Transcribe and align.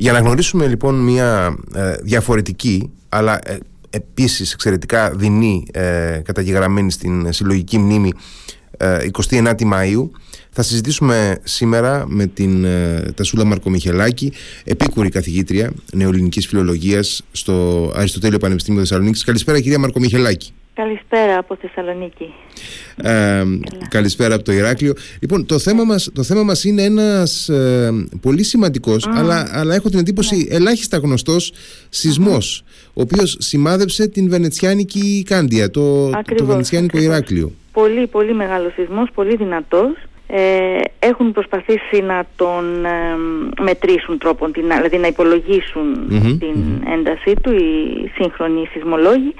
Για 0.00 0.12
να 0.12 0.18
γνωρίσουμε 0.18 0.66
λοιπόν 0.66 0.94
μια 0.94 1.56
ε, 1.74 1.94
διαφορετική 2.02 2.90
αλλά 3.08 3.38
ε, 3.44 3.58
επίσης 3.90 4.52
εξαιρετικά 4.52 5.10
δεινή 5.10 5.66
ε, 5.72 6.20
καταγεγραμμένη 6.24 6.90
στην 6.90 7.32
συλλογική 7.32 7.78
μνήμη 7.78 8.12
29η 9.30 9.60
Μαΐου 9.72 10.10
θα 10.50 10.62
συζητήσουμε 10.62 11.38
σήμερα 11.42 12.04
με 12.08 12.26
την 12.26 12.66
Τασούλα 13.14 13.44
Μαρκομιχελάκη, 13.44 14.32
επίκουρη 14.64 15.08
καθηγήτρια 15.08 15.72
νεοελληνικής 15.92 16.46
φιλολογίας 16.46 17.22
στο 17.32 17.92
Αριστοτέλειο 17.94 18.38
Πανεπιστήμιο 18.38 18.80
Θεσσαλονίκης. 18.80 19.24
Καλησπέρα 19.24 19.60
κυρία 19.60 19.78
Μαρκομιχελάκη. 19.78 20.52
Καλησπέρα 20.74 21.38
από 21.38 21.56
Θεσσαλονίκη. 21.60 22.34
Ε, 23.02 23.42
καλησπέρα 23.88 24.34
από 24.34 24.44
το 24.44 24.52
Ηράκλειο. 24.52 24.92
Λοιπόν, 25.20 25.46
το 25.46 25.58
θέμα 25.58 25.84
μας, 25.84 26.10
το 26.14 26.22
θέμα 26.22 26.42
μας 26.42 26.64
είναι 26.64 26.82
ένας 26.82 27.48
ε, 27.48 27.90
πολύ 28.20 28.42
σημαντικός, 28.42 29.06
αλλά, 29.06 29.48
αλλά 29.52 29.74
έχω 29.74 29.88
την 29.88 29.98
εντύπωση 29.98 30.36
ναι. 30.36 30.56
ελάχιστα 30.56 30.96
γνωστός 30.96 31.52
σεισμός, 31.88 32.64
ο 32.86 33.00
οποίος 33.00 33.36
σημάδεψε 33.40 34.08
την 34.08 34.28
Βενετσιάνικη 34.28 35.22
Κάντια, 35.26 35.70
το, 35.70 36.10
το 36.10 36.44
Βενετσιάνικο 36.44 36.98
Ηράκλειο. 36.98 37.52
Πολύ, 37.72 38.06
πολύ 38.06 38.34
μεγάλος 38.34 38.72
σεισμός, 38.72 39.10
πολύ 39.14 39.36
δυνατός. 39.36 39.90
Ε, 40.26 40.80
έχουν 40.98 41.32
προσπαθήσει 41.32 42.00
να 42.02 42.24
τον 42.36 42.84
ε, 42.84 42.90
μετρήσουν 43.62 44.18
τρόπον, 44.18 44.52
δηλαδή 44.52 44.98
να 44.98 45.06
υπολογισουν 45.06 46.08
την 46.38 46.88
έντασή 46.92 47.34
του 47.42 47.52
οι 47.52 48.10
σύγχρονοι 48.14 48.66
σεισμολόγοι 48.72 49.34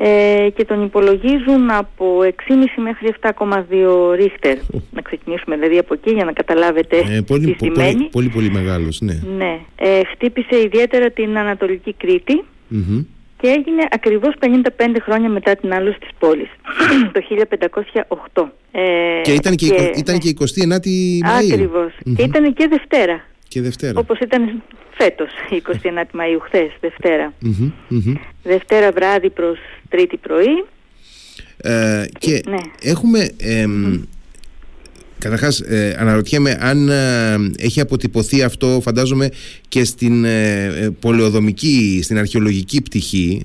ε, 0.00 0.48
και 0.54 0.64
τον 0.64 0.84
υπολογίζουν 0.84 1.70
από 1.70 2.18
6,5 2.22 2.28
μέχρι 2.76 3.14
7,2 3.20 4.14
ρίχτερ. 4.14 4.56
Να 4.90 5.00
ξεκινήσουμε 5.02 5.56
δηλαδή 5.56 5.78
από 5.78 5.94
εκεί 5.94 6.10
για 6.10 6.24
να 6.24 6.32
καταλάβετε 6.32 6.96
ε, 6.96 7.20
πολύ, 7.20 7.54
τι 7.54 7.64
σημαίνει. 7.64 7.92
Πολύ, 7.92 8.08
πολύ, 8.10 8.28
πολύ 8.28 8.50
μεγάλος, 8.50 9.00
ναι. 9.00 9.22
ναι. 9.36 9.60
Ε, 9.76 10.00
χτύπησε 10.12 10.60
ιδιαίτερα 10.64 11.10
την 11.10 11.38
Ανατολική 11.38 11.94
και 13.40 13.48
έγινε 13.48 13.82
ακριβώς 13.90 14.34
55 14.40 14.96
χρόνια 15.02 15.28
μετά 15.28 15.56
την 15.56 15.72
άλωση 15.72 15.98
της 15.98 16.08
πόλης, 16.18 16.48
το 17.14 17.20
1508. 18.32 18.48
Ε, 18.72 19.20
και 19.22 19.32
ήταν 19.32 19.54
και, 19.54 19.68
και, 19.68 19.92
ήταν 19.96 20.18
και 20.18 20.34
29η 20.38 20.88
Μαΐου. 21.28 21.52
Ακριβώς. 21.52 21.92
Και 22.16 22.22
ήταν 22.22 22.54
και 22.54 22.68
Δευτέρα. 22.70 23.24
Και 23.48 23.60
Δευτέρα. 23.60 24.00
Όπως 24.00 24.18
ήταν 24.18 24.62
φέτος, 24.98 25.30
29η 25.50 26.20
Μαΐου, 26.20 26.40
χθες, 26.44 26.70
Δευτέρα 28.42 28.92
βράδυ 28.92 29.30
προς 29.30 29.58
Τρίτη 29.88 30.16
πρωί. 30.16 30.64
Ε, 31.56 32.04
και 32.18 32.42
ναι. 32.48 32.58
έχουμε... 32.82 33.30
Καταρχάς 35.18 35.60
ε, 35.60 35.96
αναρωτιέμαι 35.98 36.56
αν 36.60 36.88
ε, 36.88 36.94
έχει 37.58 37.80
αποτυπωθεί 37.80 38.42
αυτό 38.42 38.80
φαντάζομαι 38.82 39.28
και 39.68 39.84
στην 39.84 40.24
ε, 40.24 40.64
ε 40.64 40.90
πολεοδομική, 41.00 42.00
στην 42.02 42.18
αρχαιολογική 42.18 42.82
πτυχή 42.82 43.42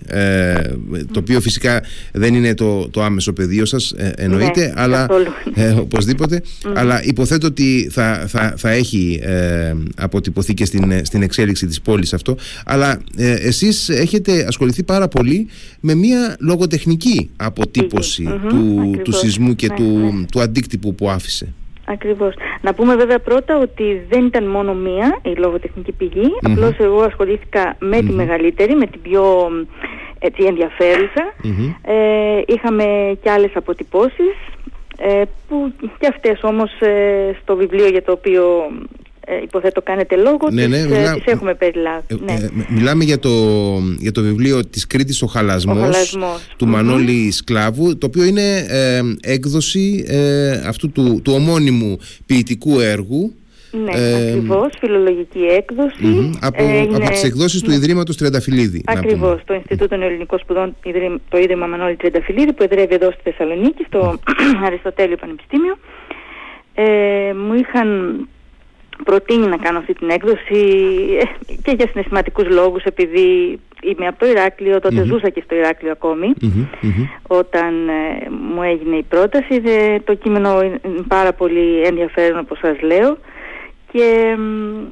το 1.11 1.19
οποίο 1.19 1.41
φυσικά 1.41 1.83
δεν 2.11 2.35
είναι 2.35 2.53
το, 2.53 2.89
το 2.89 3.03
άμεσο 3.03 3.33
πεδίο 3.33 3.65
σας 3.65 3.93
εννοείται 4.15 4.65
ναι, 4.65 4.73
αλλά 4.75 5.07
οπωσδήποτε 5.79 6.41
αλλά 6.73 7.03
υποθέτω 7.03 7.47
ότι 7.47 7.89
θα, 7.91 8.25
θα, 8.27 8.53
θα 8.57 8.69
έχει 8.69 9.21
αποτυπωθεί 9.95 10.53
και 10.53 10.65
στην, 10.65 11.05
στην 11.05 11.21
εξέλιξη 11.21 11.67
της 11.67 11.81
πόλης 11.81 12.13
αυτό. 12.13 12.37
Αλλά 12.65 13.01
εσείς 13.17 13.89
έχετε 13.89 14.45
ασχοληθεί 14.47 14.83
πάρα 14.83 15.07
πολύ 15.07 15.47
με 15.79 15.93
μια 15.93 16.35
λογοτεχνική 16.39 17.29
του, 18.49 18.91
του 19.03 19.11
σεισμού 19.11 19.55
και 19.55 19.67
ναι, 19.67 19.75
του, 19.75 20.13
ναι. 20.19 20.25
του 20.31 20.41
αντίκτυπου 20.41 20.95
που 20.95 21.09
άφησε 21.09 21.53
Ακριβώς. 21.85 22.33
Να 22.61 22.73
πούμε 22.73 22.95
βέβαια 22.95 23.19
πρώτα 23.19 23.57
ότι 23.57 24.05
δεν 24.09 24.25
ήταν 24.25 24.43
μόνο 24.47 24.73
μία 24.73 25.19
η 25.21 25.33
λογοτεχνική 25.35 25.91
πηγή, 25.91 26.31
mm-hmm. 26.33 26.51
απλώς 26.51 26.77
εγώ 26.79 27.01
ασχολήθηκα 27.01 27.75
με 27.79 27.97
τη 27.97 28.11
μεγαλύτερη, 28.11 28.75
με 28.75 28.85
την 28.85 29.01
πιο 29.01 29.51
έτσι, 30.19 30.43
ενδιαφερουσα 30.43 31.33
Ε, 31.81 32.41
είχαμε 32.45 33.17
και 33.21 33.29
άλλες 33.29 33.51
αποτυπώσεις, 33.55 34.35
ε, 34.97 35.21
που 35.47 35.73
και 35.99 36.07
αυτές 36.07 36.43
όμως 36.43 36.71
ε, 36.79 37.35
στο 37.41 37.55
βιβλίο 37.55 37.87
για 37.87 38.03
το 38.03 38.11
οποίο 38.11 38.71
ε, 39.25 39.41
υποθέτω 39.41 39.81
κάνετε 39.81 40.15
λόγο, 40.15 40.49
ναι, 40.51 40.67
ναι, 40.67 40.83
τις, 40.83 40.91
ε, 40.91 41.31
έχουμε 41.31 41.53
περιλάβει. 41.53 42.05
Ε, 42.07 42.15
ναι. 42.25 42.47
μιλάμε 42.69 43.03
για 43.03 43.19
το, 43.19 43.29
για 43.99 44.11
το 44.11 44.21
βιβλίο 44.21 44.65
της 44.65 44.87
Κρήτης 44.87 45.21
ο 45.21 45.27
Χαλασμός, 45.27 46.17
του 46.57 46.67
Μανώλη 46.67 47.31
Σκλάβου, 47.31 47.97
το 47.97 48.05
οποίο 48.05 48.23
είναι 48.23 48.65
έκδοση 49.21 50.05
αυτού 50.67 50.91
του, 50.91 51.21
του 51.23 51.33
ομώνυμου 51.33 51.97
ποιητικού 52.25 52.79
έργου 52.79 53.33
ναι, 53.77 53.91
ε, 53.91 54.27
ακριβώς, 54.27 54.73
φιλολογική 54.79 55.39
από, 56.39 56.63
είναι, 56.63 56.95
από 56.95 57.09
τις 57.09 57.23
εκδόσεις 57.23 57.61
του 57.61 57.69
ναι. 57.69 57.75
Ιδρύματος 57.75 58.17
Τριανταφυλλίδη. 58.17 58.83
Ακριβώς, 58.85 59.41
το 59.45 59.53
Ινστιτούτο 59.53 59.95
Ελληνικών 59.95 60.39
Σπουδών, 60.39 60.75
το 61.29 61.37
Ίδρυμα 61.37 61.67
Μανώλη 61.67 61.95
Τριανταφυλλίδη 61.95 62.53
που 62.53 62.63
εδρεύει 62.63 62.93
εδώ 62.93 63.11
στη 63.11 63.21
Θεσσαλονίκη, 63.23 63.83
στο 63.87 64.19
Αριστοτέλειο 64.65 65.15
Πανεπιστήμιο. 65.15 65.77
Ε, 66.73 66.83
μου 67.33 67.53
είχαν 67.53 67.89
προτείνει 69.05 69.47
να 69.47 69.57
κάνω 69.57 69.77
αυτή 69.77 69.93
την 69.93 70.09
έκδοση 70.09 70.61
ε, 71.19 71.53
και 71.63 71.71
για 71.77 71.87
συναισθηματικούς 71.87 72.47
λόγους 72.47 72.83
επειδή 72.83 73.59
είμαι 73.81 74.07
από 74.07 74.19
το 74.19 74.25
Ηράκλειο, 74.25 74.79
ζούσα 75.05 75.29
και 75.29 75.41
στο 75.45 75.55
Ηράκλειο 75.55 75.95
όταν 77.27 77.87
ε, 77.87 78.29
μου 78.29 78.63
έγινε 78.63 78.95
η 78.95 79.03
πρόταση. 79.03 79.61
το 80.03 80.13
κείμενο 80.13 80.61
είναι 80.61 80.79
πάρα 81.07 81.33
πολύ 81.33 81.81
ενδιαφέρον 81.81 82.39
όπως 82.39 82.57
σας 82.57 82.81
λέω 82.81 83.17
και 83.93 84.35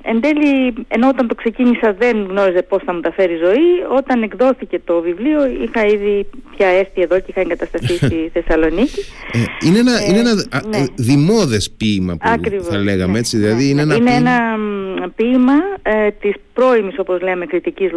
εν 0.01 0.21
τέλει, 0.21 0.73
ενώ 0.87 1.07
όταν 1.07 1.27
το 1.27 1.35
ξεκίνησα 1.35 1.93
δεν 1.93 2.25
γνώριζε 2.29 2.61
πώς 2.61 2.81
θα 2.85 2.93
μου 2.93 2.99
τα 2.99 3.11
φέρει 3.11 3.33
η 3.33 3.37
ζωή, 3.37 3.97
όταν 3.97 4.21
εκδόθηκε 4.21 4.81
το 4.85 5.01
βιβλίο 5.01 5.39
είχα 5.63 5.85
ήδη 5.85 6.25
πια 6.55 6.67
έρθει 6.67 7.01
εδώ 7.01 7.19
και 7.19 7.25
είχα 7.27 7.41
εγκατασταθεί 7.41 7.93
στη 8.05 8.31
Θεσσαλονίκη. 8.33 8.99
Ε, 9.31 9.67
είναι 9.67 9.79
ένα, 9.79 10.03
είναι 10.07 10.19
ένα 10.19 10.33
ναι. 10.69 10.85
δημόδες 10.95 11.71
ποίημα 11.77 12.17
που 12.17 12.63
θα 12.63 12.77
λέγαμε 12.77 13.19
έτσι, 13.19 13.37
δηλαδή 13.37 13.69
είναι 13.69 13.81
ένα 13.81 13.95
είναι 13.95 14.11
ποίημα, 14.11 14.31
ένα 14.97 15.09
ποίημα 15.15 15.53
ε, 15.81 16.11
της 16.11 16.33
πρώιμης 16.53 16.95
όπως 16.97 17.21
λέμε 17.21 17.45
κριτικής 17.45 17.91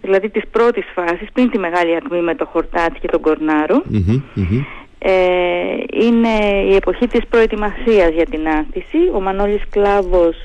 δηλαδή 0.00 0.28
της 0.28 0.42
πρώτης 0.50 0.84
φάσης 0.94 1.28
πριν 1.32 1.50
τη 1.50 1.58
μεγάλη 1.58 1.96
ακμή 1.96 2.20
με 2.20 2.34
το 2.34 2.44
Χορτάτ 2.44 2.92
και 3.00 3.08
τον 3.08 3.20
κορναρο 3.20 3.82
ε, 3.92 4.42
είναι 5.92 6.62
η 6.70 6.74
εποχή 6.74 7.06
της 7.06 7.26
προετοιμασίας 7.28 8.10
για 8.10 8.26
την 8.26 8.48
άνθηση. 8.48 8.98
Ο 9.14 9.20
Μανώλης 9.20 9.62
Κλάβος 9.70 10.36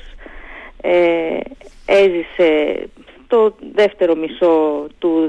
ε, 0.80 1.38
έζησε 1.86 2.80
στο 3.24 3.54
δεύτερο 3.74 4.14
μισό 4.14 4.86
του 4.98 5.28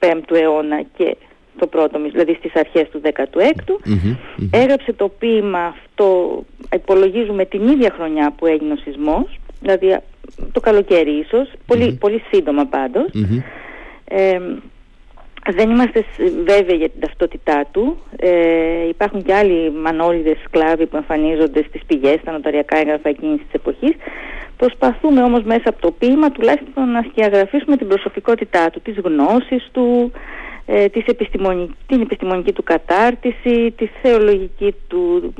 15ου 0.00 0.34
αιώνα 0.34 0.82
και 0.96 1.16
το 1.58 1.66
πρώτο 1.66 1.98
μισό, 1.98 2.10
δηλαδή 2.10 2.34
στις 2.34 2.54
αρχές 2.54 2.88
του 2.88 3.00
16ου. 3.04 3.90
Έγραψε 4.50 4.92
το 4.92 5.08
ποίημα 5.08 5.58
αυτό, 5.58 6.42
υπολογίζουμε 6.74 7.44
την 7.44 7.68
ίδια 7.68 7.92
χρονιά 7.96 8.32
που 8.36 8.46
έγινε 8.46 8.72
ο 8.72 8.76
σεισμός, 8.76 9.38
δηλαδή 9.60 9.98
το 10.52 10.60
καλοκαίρι 10.60 11.10
ίσως, 11.10 11.50
πολύ, 11.66 11.92
πολύ 11.92 12.22
σύντομα 12.32 12.66
πάντως. 12.66 13.10
Ε, 14.04 14.40
δεν 15.48 15.70
είμαστε 15.70 16.04
βέβαιοι 16.44 16.76
για 16.76 16.88
την 16.88 17.00
ταυτότητά 17.00 17.64
του. 17.70 17.98
Ε, 18.16 18.88
υπάρχουν 18.88 19.22
και 19.22 19.34
άλλοι 19.34 19.70
μανόλιδες 19.70 20.38
σκλάβοι 20.44 20.86
που 20.86 20.96
εμφανίζονται 20.96 21.64
στις 21.68 21.80
πηγές, 21.86 22.20
στα 22.20 22.32
νοταριακά 22.32 22.78
έγγραφα 22.78 23.08
εκείνης 23.08 23.40
της 23.40 23.52
εποχής. 23.52 23.94
Προσπαθούμε 24.56 25.22
όμως 25.22 25.42
μέσα 25.42 25.68
από 25.68 25.80
το 25.80 25.90
ποίημα 25.90 26.30
τουλάχιστον 26.30 26.90
να 26.90 27.02
σκιαγραφίσουμε 27.10 27.76
την 27.76 27.88
προσωπικότητά 27.88 28.70
του, 28.70 28.80
τις 28.80 28.96
γνώσεις 29.04 29.68
του, 29.72 30.12
ε, 30.72 30.88
της 30.88 31.06
επιστημονική, 31.06 31.74
την 31.86 32.00
επιστημονική 32.00 32.52
του 32.52 32.62
κατάρτιση, 32.62 33.74
τη 33.76 33.88
θεολογική 34.02 34.74
του 34.88 35.34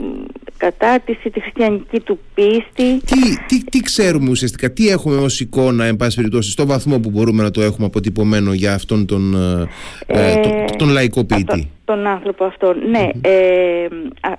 κατάρτιση, 0.57 1.31
τη 1.31 1.41
χριστιανική 1.41 2.01
του 2.01 2.19
πίστη. 2.35 3.01
Τι, 3.05 3.37
τι, 3.47 3.65
τι 3.65 3.81
ξέρουμε 3.81 4.31
ουσιαστικά, 4.31 4.73
τι 4.73 4.89
έχουμε 4.89 5.17
ως 5.17 5.41
εικόνα, 5.41 5.85
εν 5.85 5.97
πάση 5.97 6.17
περιπτώσει, 6.17 6.51
στο 6.51 6.67
βαθμό 6.67 6.99
που 7.01 7.11
μπορούμε 7.11 7.43
να 7.43 7.51
το 7.51 7.63
έχουμε 7.63 7.87
αποτυπωμένο 7.87 8.53
για 8.53 8.75
αυτόν 8.75 9.07
τον, 9.07 9.35
ε, 10.07 10.33
ε 10.33 10.41
τον, 10.41 10.53
τον 10.77 10.89
λαϊκό 10.89 11.25
ποιητή; 11.25 11.71
Τον 11.85 12.07
άνθρωπο 12.07 12.45
αυτόν, 12.45 12.77
ναι. 12.91 13.09
Ε, 13.21 13.87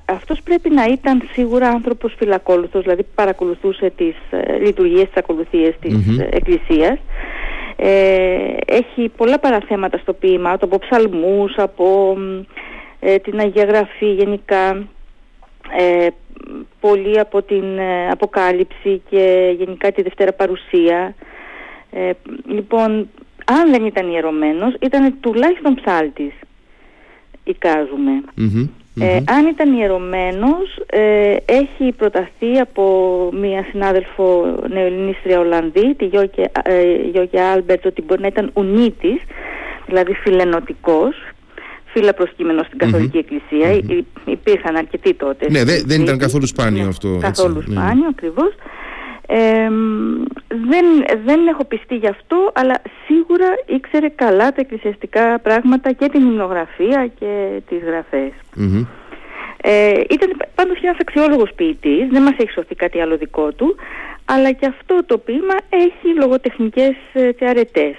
αυτός 0.05 0.41
πρέπει 0.43 0.69
να 0.69 0.85
ήταν 0.85 1.21
σίγουρα 1.33 1.67
άνθρωπος 1.69 2.13
φυλακόλουθος, 2.17 2.81
δηλαδή 2.81 3.05
παρακολουθούσε 3.15 3.93
τις 3.95 4.15
ε, 4.29 4.57
λειτουργίες, 4.57 5.03
τις 5.03 5.15
ακολουθίες 5.15 5.75
της 5.81 5.93
mm 5.95 6.27
Εκκλησίας. 6.29 6.99
Ε, 7.83 8.57
έχει 8.65 9.09
πολλά 9.17 9.39
παραθέματα 9.39 9.97
στο 9.97 10.13
ποίημα 10.13 10.51
από 10.51 10.79
ψαλμούς, 10.79 11.53
από 11.57 12.17
ε, 12.99 13.17
την 13.17 13.39
Αγία 13.39 13.63
Γραφή 13.63 14.13
γενικά, 14.13 14.87
ε, 15.77 16.07
πολύ 16.79 17.19
από 17.19 17.41
την 17.41 17.77
ε, 17.77 18.09
Αποκάλυψη 18.09 19.01
και 19.09 19.55
γενικά 19.57 19.91
τη 19.91 20.01
Δευτέρα 20.01 20.33
Παρουσία. 20.33 21.15
λοιπόν, 22.47 23.09
αν 23.45 23.71
δεν 23.71 23.85
ήταν 23.85 24.11
ιερωμένος, 24.11 24.73
ήταν 24.81 25.17
τουλάχιστον 25.19 25.75
ψάλτης, 25.75 26.33
εικάζουμε. 27.43 28.23
Αν 29.25 29.45
ήταν 29.45 29.73
ιερωμένος, 29.73 30.79
ε, 30.85 31.35
έχει 31.45 31.91
προταθεί 31.97 32.59
από 32.59 32.83
μία 33.33 33.65
συνάδελφο 33.71 34.55
νεοελληνίστρια 34.69 35.39
Ολλανδή, 35.39 35.95
τη 35.95 36.05
Γιώκε 37.11 37.39
Άλμπερτ, 37.53 37.85
ότι 37.85 38.01
μπορεί 38.01 38.21
να 38.21 38.27
ήταν 38.27 38.51
ουνίτης, 38.53 39.21
δηλαδή 39.85 40.13
φιλενωτικός, 40.13 41.15
φίλα 41.85 42.13
προσκείμενος 42.13 42.63
στην 42.63 42.77
καθολική 42.77 43.17
εκκλησία. 43.17 43.81
Υπήρχαν 44.25 44.75
αρκετοί 44.75 45.13
τότε. 45.13 45.49
Ναι, 45.49 45.63
δεν, 45.63 46.01
ήταν 46.01 46.17
καθόλου 46.17 46.47
σπάνιο 46.47 46.83
ναι, 46.83 46.89
αυτό. 46.89 47.17
Καθόλου 47.21 47.57
έτσι, 47.57 47.69
ναι. 47.69 47.81
σπάνιο, 47.81 48.11
ακριβώς. 49.27 50.27
δεν, 50.47 50.85
δεν 51.25 51.47
έχω 51.47 51.65
πειστεί 51.65 51.95
γι' 51.95 52.07
αυτό, 52.07 52.51
αλλά 52.53 52.81
σίγουρα 53.07 53.47
ήξερε 53.65 54.09
καλά 54.09 54.47
τα 54.51 54.61
εκκλησιαστικά 54.61 55.39
πράγματα 55.39 55.91
και 55.91 56.09
την 56.09 56.21
υμνογραφία 56.21 57.11
και 57.19 57.61
τις 57.69 57.79
γραφές. 57.83 58.31
Ε, 59.63 59.91
ήταν 60.09 60.29
πάντως 60.55 60.79
και 60.79 60.87
ένας 60.87 60.97
αξιόλογος 60.99 61.51
ποιητής, 61.55 62.07
δεν 62.09 62.21
μας 62.21 62.33
έχει 62.37 62.51
σωθεί 62.51 62.75
κάτι 62.75 63.01
άλλο 63.01 63.17
δικό 63.17 63.51
του, 63.51 63.75
αλλά 64.25 64.51
και 64.51 64.65
αυτό 64.65 65.03
το 65.05 65.17
ποίημα 65.17 65.55
έχει 65.69 66.19
λογοτεχνικές 66.19 66.95
ε, 67.13 67.45
αρετές. 67.45 67.95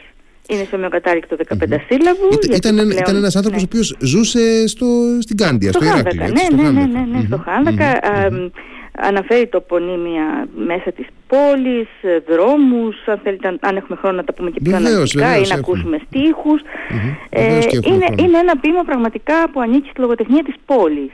Είναι 0.48 0.64
σε 0.64 0.75
ομοιοκατάρρικτο 0.75 1.36
15 1.48 1.52
mm-hmm. 1.52 1.78
σύλλαβου. 1.88 2.28
Ήταν, 2.54 2.75
πλέον, 2.75 2.90
ήταν 2.90 3.16
ένας 3.16 3.36
άνθρωπος 3.36 3.62
ναι. 3.62 3.68
ο 3.68 3.70
οποίος 3.72 3.96
ζούσε 4.00 4.66
στο, 4.66 4.86
στην 5.20 5.36
Κάντια, 5.36 5.72
στο, 5.72 5.84
στο 5.84 5.94
Ηράκλειο. 5.94 6.26
Ναι, 6.26 6.62
ναι, 6.62 6.70
ναι, 6.70 6.84
ναι, 6.86 7.06
ναι, 7.12 7.25
στο 7.26 7.38
Χάνδακα. 7.44 8.00
Mm-hmm. 8.02 8.50
Αναφέρει 8.98 9.46
τοπονύμια 9.46 10.48
μέσα 10.56 10.92
της 10.92 11.06
πόλης, 11.26 11.88
ε, 12.02 12.18
δρόμους, 12.28 12.96
αν, 13.06 13.20
θέλετε, 13.22 13.58
αν 13.60 13.76
έχουμε 13.76 13.96
χρόνο 13.96 14.16
να 14.16 14.24
τα 14.24 14.32
πούμε 14.32 14.50
και 14.50 14.60
πιο 14.62 14.76
αναλυτικά 14.76 15.36
ή 15.36 15.42
να 15.48 15.54
ακούσουμε 15.54 16.00
στίχους. 16.06 16.60
Mm-hmm. 16.60 17.16
Ε, 17.30 17.58
είναι, 17.82 18.06
είναι 18.16 18.38
ένα 18.38 18.56
ποίημα 18.60 18.82
πραγματικά 18.82 19.50
που 19.52 19.60
ανήκει 19.60 19.88
στη 19.88 20.00
λογοτεχνία 20.00 20.42
της 20.42 20.54
πόλης. 20.66 21.12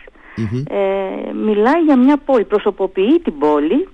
Ε, 0.71 1.33
μιλάει 1.33 1.81
για 1.81 1.97
μια 1.97 2.17
πόλη, 2.17 2.45
προσωποποιεί 2.45 3.21
την 3.21 3.39
πόλη 3.39 3.89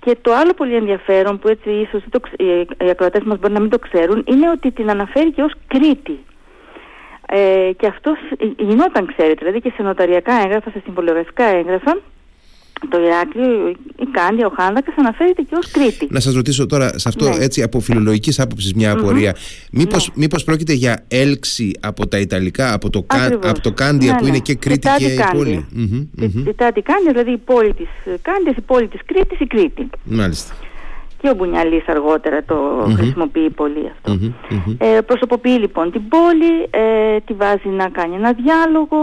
και 0.00 0.16
το 0.20 0.34
άλλο 0.34 0.54
πολύ 0.54 0.74
ενδιαφέρον 0.74 1.38
που 1.38 1.48
έτσι 1.48 1.70
ίσως 1.70 2.02
το, 2.10 2.20
οι 2.84 2.90
ακροατές 2.90 3.22
μας 3.22 3.38
μπορεί 3.38 3.52
να 3.52 3.60
μην 3.60 3.70
το 3.70 3.78
ξέρουν 3.78 4.24
είναι 4.26 4.50
ότι 4.50 4.70
την 4.70 4.90
αναφέρει 4.90 5.32
και 5.32 5.42
ως 5.42 5.52
Κρήτη. 5.66 6.18
Ε, 7.26 7.70
και 7.76 7.86
αυτό 7.86 8.16
γινόταν 8.56 9.06
ξέρετε, 9.06 9.34
δηλαδή 9.38 9.60
και 9.60 9.72
σε 9.76 9.82
νοταριακά 9.82 10.34
έγγραφα, 10.34 10.70
σε 10.70 10.80
συμβολιογραφικά 10.84 11.44
έγγραφα 11.44 11.98
το 12.88 12.98
Ηράκλειο, 13.00 13.68
η 13.96 14.06
Κάντια, 14.10 14.46
ο 14.46 14.52
Χάνδακας 14.56 14.94
αναφέρεται 14.96 15.42
και 15.42 15.54
ως 15.54 15.70
Κρήτη. 15.70 16.06
Να 16.10 16.20
σας 16.20 16.34
ρωτήσω 16.34 16.66
τώρα 16.66 16.98
σε 16.98 17.08
αυτό 17.08 17.28
ναι. 17.28 17.44
έτσι 17.44 17.62
από 17.62 17.80
φιλολογικής 17.80 18.40
άποψης 18.40 18.74
μια 18.74 18.92
απορία. 18.92 19.36
Μήπως, 19.72 20.08
ναι. 20.08 20.14
μήπως 20.16 20.44
πρόκειται 20.44 20.72
για 20.72 21.04
έλξη 21.08 21.72
από 21.80 22.08
τα 22.08 22.18
Ιταλικά, 22.18 22.72
από 22.72 22.90
το, 22.90 23.06
από 23.42 23.60
το 23.60 23.72
Κάντια 23.72 24.12
ναι, 24.12 24.18
που 24.18 24.24
ναι. 24.24 24.28
είναι 24.28 24.38
και 24.38 24.54
Κρήτη 24.54 24.88
και 24.98 25.04
η 25.04 25.20
πόλη. 25.32 25.66
Η 26.46 26.54
Τάτη 26.54 26.82
Κάντια, 26.82 27.12
δηλαδή 27.12 27.30
η 27.32 27.38
πόλη 27.38 27.74
της 27.74 27.88
Κάντιας, 28.22 28.56
η 28.56 28.60
πόλη 28.60 28.88
της 28.88 29.00
Κρήτης, 29.06 29.40
η 29.40 29.46
Κρήτη. 29.46 29.90
Μάλιστα. 30.04 30.54
Και 31.20 31.28
ο 31.28 31.34
Μπουνιαλής 31.34 31.88
αργότερα 31.88 32.44
το 32.44 32.56
χρησιμοποιεί 32.96 33.50
πολύ 33.50 33.92
αυτό. 33.92 34.18
Ε, 34.78 35.00
προσωποποιεί 35.00 35.56
λοιπόν 35.60 35.90
την 35.92 36.08
πόλη, 36.08 36.62
ε, 36.70 37.16
τη 37.24 37.34
βάζει 37.34 37.68
να 37.68 37.88
κάνει 37.88 38.14
ένα 38.14 38.32
διάλογο, 38.32 38.98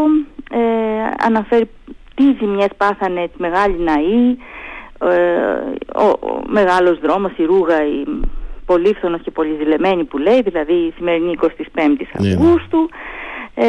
ε, 0.52 0.60
αναφέρει 1.26 1.70
τι 2.16 2.24
ζημιές 2.40 2.70
πάθανε 2.78 3.28
τη 3.28 3.42
Μεγάλη 3.42 3.78
Ναή, 3.80 4.38
ε, 5.00 6.00
ο, 6.00 6.08
ο 6.08 6.42
μεγάλος 6.48 7.00
δρόμος, 7.00 7.32
η 7.38 7.44
Ρούγα, 7.44 7.86
η 7.86 8.06
πολύφθονος 8.66 9.22
και 9.22 9.32
πολυζηλεμένη 9.32 10.04
που 10.04 10.18
λέει, 10.18 10.42
δηλαδή 10.42 10.74
η 10.74 10.94
σημερινή 10.98 11.36
25η 11.42 11.50
ναι, 11.74 11.86
ναι. 12.18 12.34
Αυγούστου, 12.34 12.90
ε, 13.56 13.66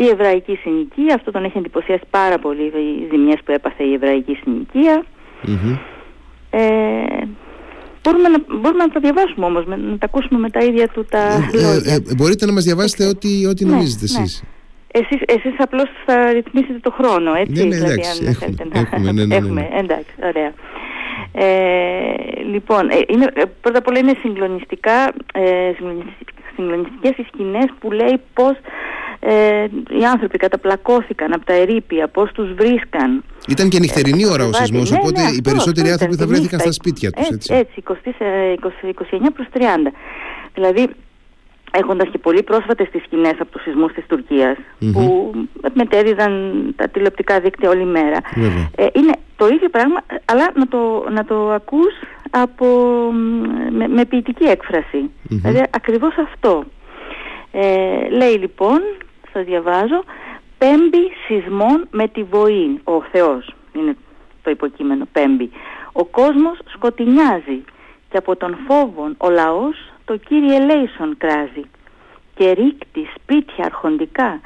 η 0.00 0.08
εβραϊκή 0.12 0.58
συνοικία, 0.62 1.14
αυτό 1.14 1.30
τον 1.30 1.44
έχει 1.44 1.58
εντυπωσιάσει 1.58 2.04
πάρα 2.10 2.38
πολύ 2.38 2.62
οι 2.62 3.08
ζημιές 3.10 3.38
που 3.44 3.52
έπαθε 3.52 3.84
η 3.84 3.92
εβραϊκή 3.92 4.38
συνοικία. 4.42 5.04
Ε, 6.50 6.60
μπορούμε, 8.02 8.28
να, 8.28 8.58
μπορούμε 8.60 8.84
να 8.84 8.92
τα 8.92 9.00
διαβάσουμε 9.00 9.46
όμως, 9.46 9.66
να 9.66 9.98
τα 9.98 10.06
ακούσουμε 10.06 10.38
με 10.38 10.50
τα 10.50 10.60
ίδια 10.64 10.88
του 10.88 11.04
τα 11.10 11.18
ε, 11.18 11.38
λόγια. 11.52 11.94
Ε, 11.94 12.14
μπορείτε 12.16 12.46
να 12.46 12.52
μας 12.52 12.64
διαβάσετε 12.64 13.04
ό,τι, 13.06 13.46
ό,τι 13.46 13.64
ναι, 13.64 13.70
νομίζετε 13.70 14.20
ναι. 14.20 14.26
Εσείς. 14.92 15.20
Εσείς, 15.26 15.44
εσείς 15.44 15.54
απλώς 15.58 15.88
θα 16.06 16.32
ρυθμίσετε 16.32 16.78
το 16.82 16.90
χρόνο, 16.90 17.34
έτσι. 17.34 17.52
Ναι, 17.52 17.64
ναι, 17.64 17.76
δηλαδή, 17.76 17.92
εντάξει, 17.92 18.22
αν 18.22 18.28
έχουμε, 18.28 18.68
να... 18.72 18.78
έχουμε, 18.80 19.12
ναι, 19.12 19.24
ναι, 19.24 19.26
ναι, 19.26 19.34
έχουμε, 19.34 19.68
εντάξει, 19.72 20.14
ωραία. 20.22 20.52
Ε, 21.32 22.42
λοιπόν, 22.52 22.88
ε, 22.88 22.98
είναι, 23.08 23.30
ε, 23.34 23.42
πρώτα 23.60 23.78
απ' 23.78 23.86
όλα 23.88 23.98
είναι 23.98 24.14
συγκλονιστικά, 24.20 25.12
ε, 25.32 25.72
συγκλονιστικές 26.54 27.16
οι 27.16 27.26
σκηνές 27.32 27.66
που 27.78 27.90
λέει 27.90 28.20
πώς 28.34 28.56
ε, 29.20 29.66
οι 30.00 30.04
άνθρωποι 30.04 30.38
καταπλακώθηκαν 30.38 31.32
από 31.32 31.44
τα 31.44 31.52
ερήπια, 31.52 32.08
πώς 32.08 32.32
τους 32.32 32.52
βρίσκαν. 32.52 33.24
Ήταν 33.48 33.68
και 33.68 33.78
νυχτερινή 33.78 34.26
ώρα 34.26 34.44
ο 34.44 34.52
σεισμός, 34.52 34.90
ναι, 34.90 34.98
οπότε 35.00 35.22
ναι, 35.22 35.28
οι 35.36 35.42
περισσότεροι 35.42 35.90
άνθρωποι 35.90 36.16
θα 36.16 36.26
βρέθηκαν 36.26 36.60
στα 36.60 36.72
σπίτια 36.72 37.10
τους. 37.10 37.28
Έτσι, 37.28 37.54
έτσι 37.54 37.82
20, 37.86 37.92
29 38.54 39.32
προς 39.34 39.46
30. 39.52 39.60
Δηλαδή 40.54 40.88
έχοντας 41.78 42.08
και 42.08 42.18
πολύ 42.18 42.42
πρόσφατες 42.42 42.88
τις 42.90 43.02
σκηνές 43.02 43.34
από 43.38 43.50
τους 43.50 43.62
σεισμούς 43.62 43.92
της 43.92 44.04
τουρκια 44.06 44.56
που 44.92 45.32
μετέδιδαν 45.72 46.32
τα 46.76 46.88
τηλεοπτικά 46.88 47.40
δίκτυα 47.40 47.70
όλη 47.70 47.84
μέρα. 47.84 48.18
Ε, 48.76 48.86
είναι 48.92 49.12
το 49.36 49.46
ίδιο 49.46 49.68
πράγμα, 49.68 50.00
αλλά 50.24 50.50
να 50.54 50.68
το, 50.68 51.06
να 51.10 51.24
το 51.24 51.50
ακούς 51.50 51.92
από, 52.30 52.66
με, 53.70 53.88
με 53.88 54.04
ποιητική 54.04 54.44
έκφραση. 54.44 55.10
Δηλαδή 55.22 55.62
ακριβώς 55.70 56.14
αυτό. 56.16 56.64
Ε, 57.52 58.08
λέει 58.10 58.36
λοιπόν, 58.38 58.80
σας 59.32 59.44
διαβάζω, 59.44 60.04
πέμπει 60.58 61.12
σεισμών 61.26 61.86
με 61.90 62.08
τη 62.08 62.22
βοή. 62.22 62.80
Ο 62.84 63.02
Θεός 63.02 63.54
είναι 63.72 63.96
το 64.42 64.50
υποκείμενο, 64.50 65.06
πέμπει. 65.12 65.50
Ο 65.92 66.04
κόσμος 66.04 66.58
σκοτεινιάζει 66.74 67.64
και 68.10 68.16
από 68.16 68.36
τον 68.36 68.56
φόβο 68.66 69.10
ο 69.16 69.30
λαός 69.30 69.92
το 70.08 70.16
κύριε 70.16 70.58
Λέισον 70.58 71.16
κράζει 71.18 71.64
και 72.34 72.52
ρίκτει 72.52 73.08
σπίτια 73.14 73.64
αρχοντικά, 73.64 74.40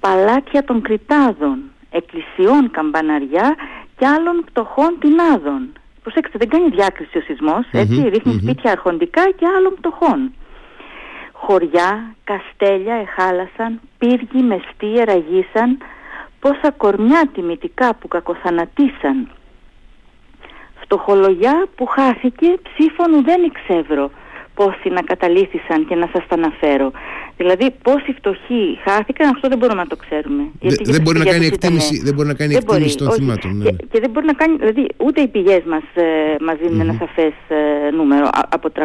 παλάτια 0.00 0.64
των 0.64 0.82
κριτάδων, 0.82 1.58
εκκλησιών 1.90 2.70
καμπαναριά 2.70 3.54
και 3.98 4.06
άλλων 4.06 4.44
πτωχών 4.44 4.96
τεινάδων. 5.00 5.72
Προσέξτε, 6.02 6.38
δεν 6.38 6.48
κάνει 6.48 6.68
διάκριση 6.68 7.18
ο 7.18 7.20
σεισμός, 7.20 7.66
έτσι, 7.72 8.08
ριχνει 8.08 8.38
σπίτια 8.42 8.70
αρχοντικά 8.70 9.30
και 9.30 9.46
άλλων 9.56 9.74
πτωχών. 9.74 10.34
Χωριά, 11.32 12.14
καστέλια 12.24 12.94
εχάλασαν, 12.94 13.80
πύργοι 13.98 14.42
μεστοί 14.42 14.98
εραγίσαν, 14.98 15.78
πόσα 16.40 16.70
κορμιά 16.76 17.22
τιμητικά 17.34 17.94
που 17.94 18.08
κακοθανατήσαν. 18.08 19.30
Φτωχολογιά 20.80 21.66
που 21.76 21.86
χάθηκε 21.86 22.46
ψήφων 22.62 23.24
δεν 23.24 23.42
εξεύρω, 23.44 24.10
πόσοι 24.58 24.88
να 24.96 25.02
καταλήθησαν 25.02 25.86
και 25.88 25.94
να 25.94 26.08
σας 26.12 26.22
τα 26.28 26.34
αναφέρω. 26.40 26.88
Δηλαδή 27.36 27.66
πόσοι 27.82 28.10
φτωχοί 28.18 28.62
χάθηκαν, 28.84 29.28
αυτό 29.34 29.48
δεν 29.48 29.58
μπορούμε 29.58 29.80
να 29.80 29.86
το 29.86 29.96
ξέρουμε. 29.96 30.42
Γιατί 30.60 30.90
δεν, 30.90 31.02
μπορεί 31.02 31.18
να 31.18 31.24
κάνει 31.24 31.46
εκτίμηση, 31.46 32.02
δεν 32.06 32.14
μπορεί 32.14 32.28
να 32.28 32.34
κάνει 32.34 32.54
εκτίμηση 32.54 32.96
των 32.96 33.10
θυμάτων. 33.10 33.56
Ναι. 33.56 33.64
Και, 33.64 33.72
και, 33.90 33.98
δεν 34.00 34.10
μπορεί 34.10 34.26
να 34.26 34.32
κάνει, 34.32 34.56
δηλαδή 34.56 34.86
ούτε 34.96 35.20
οι 35.20 35.28
πηγές 35.28 35.62
μας, 35.72 35.86
ε, 35.94 36.04
μας 36.40 36.56
δίνουν 36.60 36.78
mm-hmm. 36.78 36.88
ένα 36.88 36.96
σαφές 36.98 37.34
ε, 37.48 37.90
νούμερο. 37.90 38.28
από 38.56 38.68
300 38.76 38.82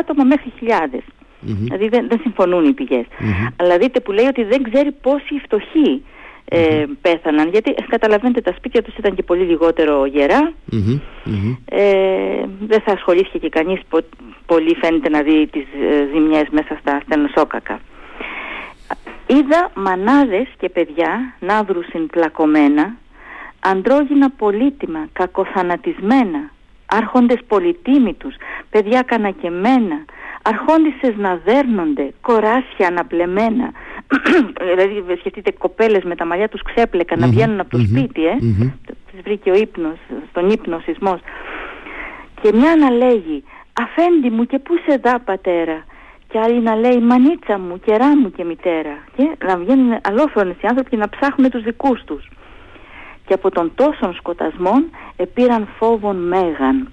άτομα 0.00 0.24
μέχρι 0.24 0.52
χιλιάδες. 0.58 1.04
Mm-hmm. 1.06 1.64
Δηλαδή 1.66 1.88
δεν, 1.88 2.06
δεν 2.08 2.18
συμφωνούν 2.22 2.64
οι 2.64 2.72
πηγές. 2.72 3.06
Mm-hmm. 3.10 3.52
Αλλά 3.56 3.78
δείτε 3.78 4.00
που 4.00 4.12
λέει 4.12 4.26
ότι 4.26 4.42
δεν 4.44 4.62
ξέρει 4.62 4.92
πόσοι 4.92 5.34
φτωχοί 5.44 6.02
ε, 6.48 6.84
πέθαναν. 7.00 7.48
Γιατί 7.48 7.74
καταλαβαίνετε 7.88 8.40
τα 8.40 8.54
σπίτια 8.56 8.82
τους 8.82 8.96
ήταν 8.96 9.14
και 9.14 9.22
πολύ 9.22 9.44
λιγότερο 9.44 10.04
ε, 11.64 12.44
δεν 12.66 12.80
θα 12.80 12.92
ασχολήθηκε 12.92 13.38
και 13.38 13.48
κανείς 13.48 13.80
πολύ 14.46 14.76
φαίνεται 14.80 15.08
να 15.08 15.22
δει 15.22 15.46
τις 15.46 15.62
ε, 15.62 16.08
ζημιές 16.12 16.46
μέσα 16.50 16.76
στα 16.80 17.00
στενοσόκακα 17.04 17.80
είδα 19.26 19.70
μανάδες 19.74 20.46
και 20.58 20.68
παιδιά 20.68 21.34
ναύρους 21.40 21.86
συμπλακωμένα 21.86 22.96
αντρόγινα 23.60 24.30
πολύτιμα 24.30 25.08
κακοθανατισμένα 25.12 26.50
άρχοντες 26.86 27.38
πολυτίμητους 27.46 28.34
παιδιά 28.70 29.02
κανακεμένα 29.02 30.04
αρχόντισσες 30.50 31.16
να 31.16 31.40
δέρνονται 31.44 32.12
κοράσια 32.20 32.86
αναπλεμένα 32.86 33.72
δηλαδή 34.70 35.18
σκεφτείτε 35.18 35.50
κοπέλες 35.58 36.02
με 36.04 36.14
τα 36.14 36.24
μαλλιά 36.26 36.48
τους 36.48 36.62
ξέπλεκαν 36.62 37.18
να 37.18 37.26
βγαίνουν 37.26 37.60
από 37.60 37.70
το 37.70 37.78
σπίτι 37.78 38.26
ε. 38.26 38.36
Mm 38.40 38.70
τις 39.16 39.24
βρήκε 39.24 39.50
ο 39.50 39.54
ύπνος 39.54 39.98
στον 40.30 40.50
ύπνο 40.50 40.80
σεισμός. 40.84 41.20
Και 42.40 42.52
μια 42.54 42.76
να 42.76 42.90
λέγει 42.90 43.44
αφέντη 43.72 44.30
μου 44.30 44.46
και 44.46 44.58
πού 44.58 44.74
σε 44.88 44.96
δά 44.96 45.20
πατέρα; 45.20 45.84
Και 46.28 46.38
άλλη 46.38 46.60
να 46.60 46.74
λέει 46.74 46.98
μανίτσα 47.00 47.58
μου, 47.58 47.80
κερά 47.84 48.16
μου 48.16 48.30
και 48.30 48.44
μητέρα 48.44 48.98
και 49.16 49.36
να 49.46 49.56
βγαίνουν 49.56 49.98
αλόφρονες 50.02 50.56
οι 50.60 50.66
άνθρωποι 50.66 50.90
και 50.90 50.96
να 50.96 51.08
ψάχνουν 51.08 51.50
τους 51.50 51.62
δικούς 51.62 52.04
τους. 52.04 52.28
Και 53.26 53.34
από 53.34 53.50
τον 53.50 53.72
τόσων 53.74 54.14
σκοτασμών 54.14 54.90
επήραν 55.16 55.68
φόβον 55.78 56.16
μέγαν 56.16 56.88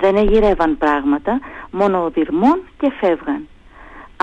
δεν 0.00 0.16
εγειρεύαν 0.16 0.78
πράγματα 0.78 1.40
μόνο 1.70 2.04
οδυρμών 2.04 2.60
και 2.78 2.92
φεύγαν 3.00 3.48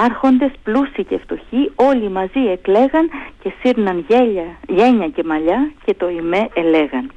άρχοντες 0.05 0.51
πλούσιοι 0.63 1.03
και 1.03 1.17
φτωχοί 1.17 1.71
όλοι 1.75 2.09
μαζί 2.09 2.39
εκλέγαν 2.51 3.09
και 3.41 3.51
σύρναν 3.59 4.05
γέλια, 4.07 4.57
γένια 4.67 5.07
και 5.07 5.23
μαλλιά 5.23 5.71
και 5.85 5.93
το 5.93 6.09
ημέ 6.09 6.49
ελέγαν. 6.53 7.11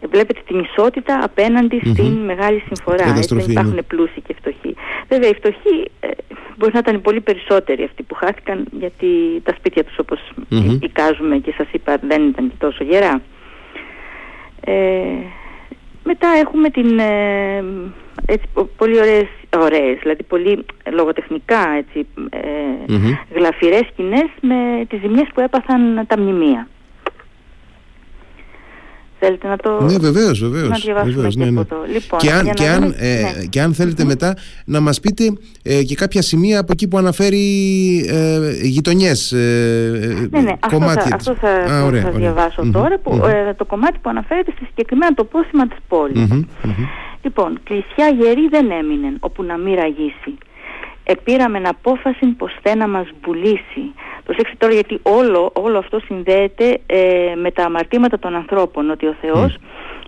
Ε, 0.00 0.06
βλέπετε 0.06 0.40
την 0.46 0.58
ισότητα 0.58 1.18
απέναντι 1.22 1.80
στην 1.84 2.12
μεγάλη 2.24 2.62
συμφορά. 2.66 3.04
Έτσι 3.16 3.34
δεν 3.34 3.50
υπάρχουν 3.50 3.74
ναι. 3.74 3.82
πλούσιοι 3.82 4.20
και 4.20 4.34
φτωχοί. 4.34 4.74
Βέβαια 5.08 5.28
οι 5.28 5.34
φτωχοί 5.34 5.90
ε, 6.00 6.08
μπορεί 6.56 6.72
να 6.72 6.78
ήταν 6.78 7.00
πολύ 7.00 7.20
περισσότεροι 7.20 7.82
αυτοί 7.82 8.02
που 8.02 8.14
χάθηκαν 8.14 8.66
γιατί 8.70 9.40
τα 9.42 9.54
σπίτια 9.58 9.84
τους 9.84 9.98
όπως 9.98 10.32
mm 10.50 10.78
εικάζουμε 10.80 11.36
και 11.36 11.52
σας 11.56 11.66
είπα 11.72 11.98
δεν 12.02 12.28
ήταν 12.28 12.48
και 12.48 12.56
τόσο 12.58 12.84
γερά. 12.84 13.22
Ε, 14.64 14.74
μετά 16.04 16.28
έχουμε 16.28 16.70
την, 16.70 16.98
ε, 16.98 17.64
έτσι, 18.26 18.46
πολύ 18.76 18.98
ωραίες, 18.98 19.28
ωραίες, 19.56 19.98
δηλαδή 20.00 20.22
πολύ 20.22 20.64
λογοτεχνικά 20.90 21.68
έτσι, 21.76 22.06
ε, 22.30 22.96
γλαφυρές 23.34 23.86
σκηνές 23.92 24.28
με 24.40 24.84
τις 24.88 25.00
ζημιές 25.00 25.28
που 25.34 25.40
έπαθαν 25.40 26.04
τα 26.06 26.18
μνημεία. 26.18 26.68
Θέλετε 29.24 29.48
να 29.48 29.56
το 29.56 29.80
ναι, 29.80 29.98
βεβαίως, 29.98 30.40
βεβαίως, 30.40 30.68
να 30.68 30.76
διαβάσουμε 30.76 31.14
βεβαίως, 31.14 31.36
ναι, 31.36 31.44
ναι. 31.44 31.50
Λοιπόν, 31.92 32.18
και, 32.18 32.30
αν, 32.30 32.50
και, 32.52 32.68
αν, 32.68 32.94
ε, 32.96 33.20
ναι. 33.20 33.44
και 33.50 33.60
αν 33.60 33.74
θέλετε 33.74 34.04
μετά 34.04 34.36
να 34.64 34.80
μας 34.80 35.00
πείτε 35.00 35.32
ε, 35.62 35.82
και 35.82 35.94
κάποια 35.94 36.22
σημεία 36.22 36.60
από 36.60 36.72
εκεί 36.72 36.88
που 36.88 36.98
αναφέρει 36.98 37.46
ε, 38.08 38.52
γειτονιές, 38.62 39.32
ε, 39.32 40.28
ναι, 40.30 40.40
ναι, 40.40 40.52
κομμάτια. 40.70 41.14
Αυτό 41.14 41.34
θα, 41.34 41.48
αυτό 41.48 41.68
θα, 41.68 41.74
Α, 41.74 41.84
ωραία, 41.84 42.02
θα 42.02 42.10
διαβάσω 42.10 42.70
τώρα, 42.72 42.98
που, 42.98 43.26
ε, 43.26 43.54
το 43.54 43.64
κομμάτι 43.64 43.98
που 44.02 44.10
αναφέρεται 44.10 44.52
στη 44.56 44.64
συγκεκριμένα 44.64 45.14
το 45.14 45.24
πόσημα 45.24 45.68
της 45.68 45.78
πόλης. 45.88 46.44
Λοιπόν, 47.22 47.60
κλεισιά 47.64 48.08
γερή 48.08 48.48
δεν 48.48 48.70
έμεινε 48.70 49.16
όπου 49.20 49.42
να 49.42 49.56
μην 49.58 49.74
ραγίσει. 49.74 50.38
Επήραμε 51.04 51.60
απόφαση 51.64 52.26
πως 52.26 52.56
θε 52.62 52.74
να 52.74 52.88
μας 52.88 53.06
βουλήσει 53.24 53.92
Προσέξτε 54.24 54.56
τώρα 54.58 54.72
γιατί 54.72 54.98
όλο, 55.02 55.50
όλο 55.54 55.78
αυτό 55.78 56.00
συνδέεται 56.04 56.80
ε, 56.86 57.34
με 57.42 57.50
τα 57.50 57.64
αμαρτήματα 57.64 58.18
των 58.18 58.34
ανθρώπων, 58.34 58.90
ότι 58.90 59.06
ο 59.06 59.16
Θεός 59.20 59.56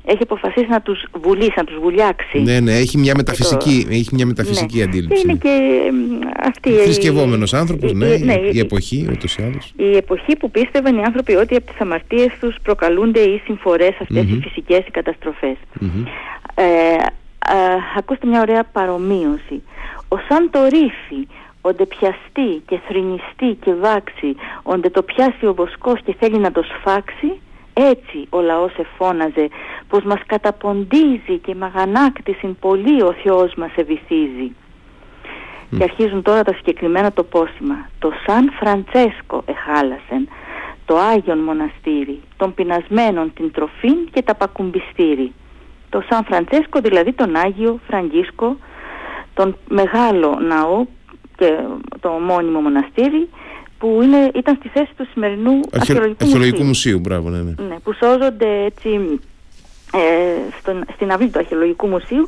έχει 0.04 0.22
αποφασίσει 0.22 0.66
να 0.68 0.80
τους 0.80 1.04
βουλήσει, 1.22 1.52
να 1.56 1.64
τους 1.64 1.78
βουλιάξει. 1.78 2.38
Ναι, 2.38 2.60
ναι, 2.60 2.72
έχει 2.72 2.98
μια 2.98 3.14
μεταφυσική, 3.16 3.86
έχει 3.90 4.08
μια 4.12 4.26
μεταφυσική 4.26 4.78
ναι. 4.78 4.84
αντίληψη. 4.84 5.22
Είναι 5.28 5.38
και 5.38 5.80
αυτή 6.44 6.70
η... 6.70 6.72
Θρησκευόμενος 6.72 7.54
άνθρωπος, 7.54 7.92
ναι, 7.92 8.06
ναι, 8.06 8.34
η, 8.34 8.50
η, 8.52 8.58
εποχή 8.58 9.08
ούτως 9.12 9.36
ή 9.36 9.42
άλλως. 9.42 9.72
Η 9.76 9.96
εποχή 9.96 10.36
που 10.36 10.50
πίστευαν 10.50 10.98
οι 10.98 11.02
άνθρωποι 11.02 11.34
ότι 11.34 11.56
από 11.56 11.66
τις 11.70 11.80
αμαρτίες 11.80 12.32
τους 12.40 12.56
προκαλούνται 12.62 13.20
οι 13.20 13.40
συμφορές 13.44 13.96
αυτές 14.00 14.22
οι 14.22 14.40
φυσικές 14.42 14.78
οι 14.78 14.90
καταστροφές. 14.90 15.56
Ε, 16.54 16.64
ε, 16.64 17.76
ακούστε 17.96 18.26
μια 18.26 18.40
ωραία 18.40 18.64
παρομοίωση. 18.64 19.62
Ο 20.14 20.18
σαν 20.28 20.50
το 20.50 20.64
ρήφι 20.64 21.26
όντε 21.61 21.87
πιαστεί 21.87 22.62
και 22.66 22.78
θρηνιστεί 22.88 23.59
και 23.61 23.75
βάξει, 23.75 24.37
όντε 24.62 24.90
το 24.90 25.02
πιάσει 25.02 25.47
ο 25.47 25.54
βοσκός 25.54 26.00
και 26.04 26.14
θέλει 26.18 26.38
να 26.38 26.52
το 26.52 26.62
σφάξει, 26.62 27.40
έτσι 27.73 28.26
ο 28.30 28.40
λαός 28.40 28.73
εφώναζε 28.76 29.49
πως 29.88 30.02
μας 30.02 30.21
καταποντίζει 30.26 31.38
και 31.42 31.54
με 31.54 31.64
αγανάκτηση 31.64 32.56
πολύ 32.61 33.02
ο 33.02 33.14
Θεός 33.23 33.54
μας 33.54 33.71
ευηθίζει. 33.75 34.52
Και 35.76 35.83
αρχίζουν 35.83 36.23
τώρα 36.23 36.42
τα 36.42 36.52
συγκεκριμένα 36.52 37.12
το 37.12 37.23
πόσημα. 37.23 37.88
Το 37.99 38.12
Σαν 38.26 38.52
Φραντσέσκο 38.61 39.42
εχάλασεν, 39.47 40.28
το 40.85 40.99
Άγιον 40.99 41.38
Μοναστήρι, 41.38 42.21
των 42.37 42.54
πεινασμένων 42.54 43.33
την 43.33 43.50
τροφήν 43.52 43.97
και 44.12 44.23
τα 44.23 44.35
πακουμπιστήρι. 44.35 45.33
Το 45.88 46.02
Σαν 46.09 46.25
Φραντσέσκο 46.25 46.80
δηλαδή 46.80 47.12
τον 47.12 47.37
Άγιο 47.37 47.80
Φραγκίσκο, 47.87 48.56
τον 49.34 49.56
μεγάλο 49.68 50.38
ναό 50.48 50.84
και 51.36 51.58
το 52.00 52.08
μόνιμο 52.08 52.60
μοναστήρι 52.60 53.28
που 53.78 54.00
είναι, 54.02 54.30
ήταν 54.34 54.56
στη 54.58 54.68
θέση 54.68 54.90
του 54.96 55.06
σημερινού 55.12 55.60
αρχαιολογικού, 55.72 56.24
αρχαιολογικού 56.24 56.62
μουσείου. 56.62 56.98
μπράβο, 56.98 57.28
ναι, 57.28 57.38
ναι. 57.38 57.54
ναι, 57.68 57.76
που 57.84 57.92
σώζονται 57.92 58.64
έτσι 58.64 59.20
ε, 59.92 59.98
στον, 60.60 60.84
στην 60.94 61.12
αυλή 61.12 61.28
του 61.28 61.38
αρχαιολογικού 61.38 61.86
μουσείου 61.86 62.26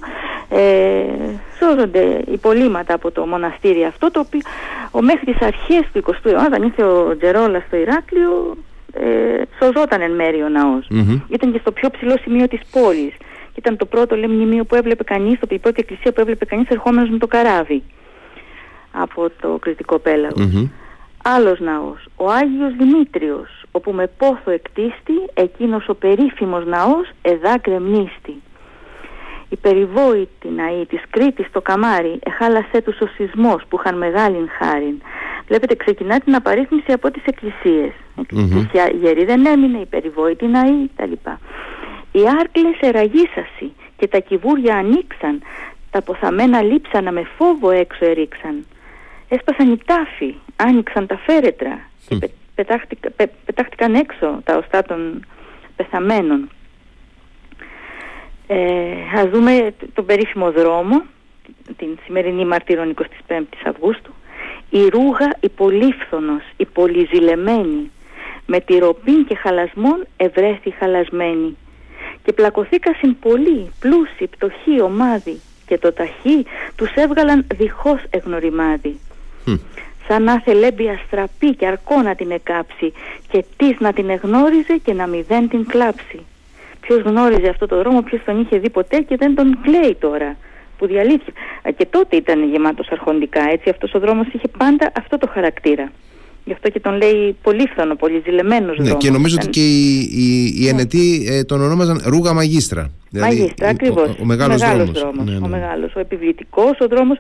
ε, 0.49 1.05
σώζονται 1.59 2.23
υπολείμματα 2.33 2.95
από 2.95 3.11
το 3.11 3.27
μοναστήρι 3.27 3.85
αυτό 3.85 4.11
το 4.11 4.21
οποίο 4.21 4.41
ο, 4.91 5.03
μέχρι 5.03 5.33
τις 5.33 5.47
αρχές 5.47 5.83
του 5.93 6.03
20ου 6.07 6.31
αιώνα 6.31 6.47
όταν 6.47 6.63
ήρθε 6.63 6.83
ο 6.83 7.17
Τζερόλα 7.17 7.63
στο 7.67 7.77
Ηράκλειο 7.77 8.57
ε, 8.93 9.43
σωζόταν 9.59 10.01
εν 10.01 10.15
μέρει 10.15 10.43
ο 10.43 10.49
ναός 10.49 10.89
ήταν 11.29 11.53
και 11.53 11.59
στο 11.59 11.73
πιο 11.73 11.91
ψηλό 11.91 12.17
σημείο 12.23 12.49
της 12.49 12.61
πόλης 12.71 13.15
ήταν 13.59 13.77
το 13.77 13.87
πρώτο 13.87 14.17
λέει, 14.17 14.29
μνημείο 14.29 14.65
που 14.65 14.75
έβλεπε 14.75 15.05
κανείς, 15.05 15.39
το 15.39 15.47
πρώτη 15.47 15.81
εκκλησία 15.81 16.13
που 16.13 16.21
έβλεπε 16.21 16.45
κανείς 16.45 16.69
ερχόμενος 16.69 17.09
με 17.09 17.19
το 17.19 17.27
καράβι 17.27 17.83
από 18.93 19.31
το 19.41 19.59
κριτικό 19.61 19.99
πέλαγος. 19.99 20.69
Άλλος 21.25 21.61
ναός, 21.61 22.07
ο 22.17 22.31
Άγιος 22.31 22.73
Δημήτριος, 22.79 23.65
όπου 23.71 23.93
με 23.93 24.11
πόθο 24.19 24.51
εκτίστη 24.51 25.13
εκείνος 25.35 25.89
ο 25.89 25.95
περίφημος 25.95 26.67
ναός 26.67 27.11
εδά 27.23 27.59
κρεμνίστη. 27.59 28.43
Η 29.49 29.57
περιβόητη 29.57 30.49
ναή 30.49 30.87
της 30.87 31.03
Κρήτης 31.11 31.47
στο 31.47 31.61
καμάρι 31.61 32.19
εχάλασέ 32.23 32.81
τους 32.85 33.01
ο 33.01 33.07
σεισμός 33.07 33.63
που 33.69 33.79
είχαν 33.79 33.99
μεγάλην 33.99 34.49
χάριν. 34.59 35.01
Βλέπετε 35.47 35.75
ξεκινά 35.75 36.21
την 36.21 36.35
απαρίθμηση 36.35 36.93
από 36.93 37.11
τις 37.11 37.23
εκκλησίες. 37.25 37.93
Mm-hmm. 38.17 38.95
γερή 39.01 39.25
δεν 39.25 39.47
έμεινε, 39.47 39.79
η 39.79 39.87
περιβόητη 39.87 40.47
ναή 40.47 40.89
κτλ. 40.97 41.13
Οι 42.17 42.23
άρκλες 42.41 42.79
εραγίσασι 42.81 43.73
και 43.97 44.07
τα 44.07 44.19
κυβούρια 44.19 44.77
ανοίξαν, 44.77 45.43
τα 45.91 46.03
ποθαμένα 46.03 46.63
λείψανα 46.63 47.13
με 47.13 47.23
φόβο 47.37 47.71
έξω 47.71 48.05
ερίξαν 48.05 48.65
έσπασαν 49.29 49.73
οι 49.73 49.79
τάφοι, 49.85 50.35
άνοιξαν 50.57 51.07
τα 51.07 51.17
φέρετρα 51.17 51.81
και 52.09 52.31
πετάχτηκαν 53.45 53.95
έξω 53.95 54.41
τα 54.45 54.57
οστά 54.57 54.83
των 54.83 55.27
πεθαμένων. 55.77 56.51
Ε, 58.47 58.93
ας 59.15 59.29
δούμε 59.31 59.75
τον 59.95 60.07
περίφημο 60.07 60.53
δρόμο, 60.53 61.03
την 61.77 61.99
σημερινή 62.05 62.45
μαρτύρων 62.45 62.95
25 63.29 63.41
Αυγούστου. 63.67 64.13
Η 64.71 64.89
ρούγα 64.89 65.37
η 65.41 65.49
πολύφθονος, 65.49 66.43
η 66.57 66.65
πολυζηλεμένη, 66.65 67.91
με 68.47 68.61
τη 68.61 68.79
ροπή 68.79 69.25
και 69.25 69.35
χαλασμόν 69.35 70.07
ευρέθη 70.17 70.71
χαλασμένη. 70.71 71.57
Και 72.27 72.33
πλακωθήκασιν 72.33 73.19
πολύ, 73.19 73.71
πλούσιοι, 73.81 74.27
πτωχοί, 74.27 74.81
ομάδι, 74.81 75.41
και 75.67 75.79
το 75.79 75.93
ταχύ 75.93 76.47
τους 76.77 76.93
έβγαλαν 76.95 77.47
διχώς 77.55 78.03
εγνωριμάδι. 78.11 78.99
Σαν 80.09 80.23
να 80.23 80.41
θελέμπια 80.41 81.01
στραπή 81.07 81.55
και 81.55 81.67
αρκό 81.67 82.03
να 82.03 82.15
την 82.15 82.31
εκάψει 82.31 82.93
και 83.29 83.45
της 83.57 83.77
να 83.79 83.93
την 83.93 84.11
εγνώριζε 84.11 84.77
και 84.83 84.93
να 84.93 85.07
μηδέν 85.07 85.49
την 85.49 85.67
κλάψει. 85.67 86.21
Ποιος 86.81 87.01
γνώριζε 87.01 87.49
αυτό 87.49 87.67
το 87.67 87.77
δρόμο, 87.77 88.03
ποιος 88.03 88.25
τον 88.25 88.41
είχε 88.41 88.59
δει 88.59 88.71
ποτέ 88.71 88.99
και 88.99 89.17
δεν 89.17 89.35
τον 89.35 89.59
κλαίει 89.63 89.95
τώρα 89.95 90.37
που 90.79 90.87
διαλύθηκε. 90.87 91.33
Και 91.77 91.87
τότε 91.87 92.17
ήταν 92.17 92.51
γεμάτος 92.51 92.89
αρχοντικά, 92.91 93.41
έτσι 93.51 93.71
αυτός 93.71 93.95
ο 93.95 93.99
δρόμος 93.99 94.27
είχε 94.33 94.49
πάντα 94.59 94.93
αυτό 94.97 95.19
το 95.19 95.27
χαρακτήρα. 95.27 95.93
Γι' 96.47 96.53
αυτό 96.53 96.71
και 96.71 96.81
τον 96.81 96.97
λέει 96.97 97.37
πολύφθονο, 97.43 97.95
πολυζηλεμένο 97.95 98.75
ναι, 98.77 98.95
Και 98.95 99.11
νομίζω 99.11 99.37
ότι 99.41 99.49
και 99.49 99.61
οι, 99.61 99.99
οι, 99.99 100.55
οι 100.57 100.65
ναι. 100.65 100.69
ενετοί 100.69 101.27
ε, 101.29 101.45
τον 101.45 101.61
ονόμαζαν 101.61 102.03
Ρούγα 102.05 102.33
Μαγίστρα. 102.33 102.91
Δηλαδή, 103.11 103.37
Μαγίστρα, 103.37 103.69
ακριβώς. 103.69 104.09
Ο, 104.09 104.11
ο, 104.11 104.23
ο 104.23 104.25
μεγάλος 104.25 104.61
δρόμος. 104.61 105.25
Ναι, 105.25 105.33
ναι. 105.33 105.45
Ο 105.45 105.49
μεγάλος, 105.49 105.95
ο 105.95 106.01
επιβλητικός, 106.01 106.79
ο 106.81 106.87
δρόμος 106.89 107.19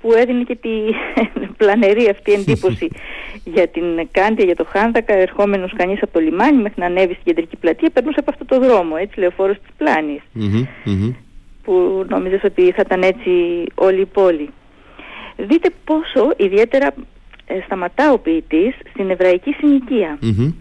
που 0.00 0.12
έδινε 0.12 0.42
και 0.42 0.56
τη 0.56 0.70
πλανερή 1.60 2.08
αυτή 2.08 2.32
εντύπωση 2.32 2.88
για 3.54 3.68
την 3.68 3.84
Κάντια, 4.10 4.44
για 4.44 4.56
το 4.56 4.66
Χάνδακα, 4.68 5.14
ερχόμενος 5.14 5.72
κανείς 5.76 6.02
από 6.02 6.12
το 6.12 6.20
λιμάνι 6.20 6.62
μέχρι 6.62 6.80
να 6.80 6.86
ανέβει 6.86 7.12
στην 7.12 7.24
κεντρική 7.24 7.56
πλατεία, 7.56 7.90
περνούσε 7.90 8.18
από 8.20 8.30
αυτό 8.30 8.44
το 8.44 8.66
δρόμο, 8.66 8.94
έτσι 9.00 9.18
λεωφόρος 9.18 9.56
της 9.56 9.70
πλάνης. 9.76 10.20
Που 11.62 12.06
νόμιζε 12.08 12.40
ότι 12.44 12.72
θα 12.72 12.82
ήταν 12.86 13.02
έτσι 13.02 13.30
όλη 13.74 14.00
η 14.00 14.06
πόλη. 14.06 14.48
Δείτε 15.36 15.70
πόσο 15.84 16.32
ιδιαίτερα 16.36 16.86
ε, 16.86 16.92
σταματά 17.64 18.12
ο 18.12 18.18
ποιητής 18.18 18.74
στην 18.90 19.10
εβραϊκή 19.10 19.54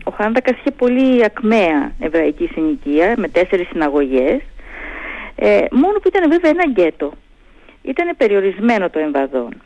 Ο 0.03 0.12
Χάνδακας 0.12 0.58
είχε 0.58 0.72
πολύ 0.72 1.24
ακμαία 1.25 1.91
εβραϊκή 2.00 2.50
συνοικία 2.53 3.13
με 3.17 3.27
τέσσερις 3.27 3.67
συναγωγές. 3.67 4.41
Ε, 5.36 5.65
μόνο 5.72 6.00
που 6.00 6.08
ήταν 6.08 6.29
βέβαια 6.29 6.51
ένα 6.51 6.65
γκέτο 6.72 7.12
ήταν 7.81 8.15
περιορισμένο 8.17 8.89
το 8.89 9.00
εμβαδόν. 9.00 9.62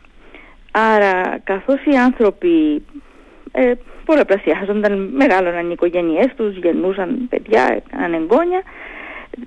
Άρα 0.71 1.39
καθώς 1.43 1.85
οι 1.85 1.95
άνθρωποι 1.95 2.83
ε, 3.51 3.73
πολλαπλασιάζονταν, 4.05 5.09
μεγάλωναν 5.13 5.65
οι 5.65 5.71
οικογένειές 5.71 6.29
τους, 6.35 6.57
γεννούσαν 6.57 7.27
παιδιά, 7.29 7.63
έκαναν 7.75 8.13
εγγόνια, 8.13 8.61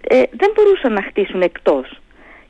ε, 0.09 0.23
δεν 0.31 0.51
μπορούσαν 0.55 0.93
να 0.93 1.03
χτίσουν 1.03 1.41
εκτός 1.41 2.01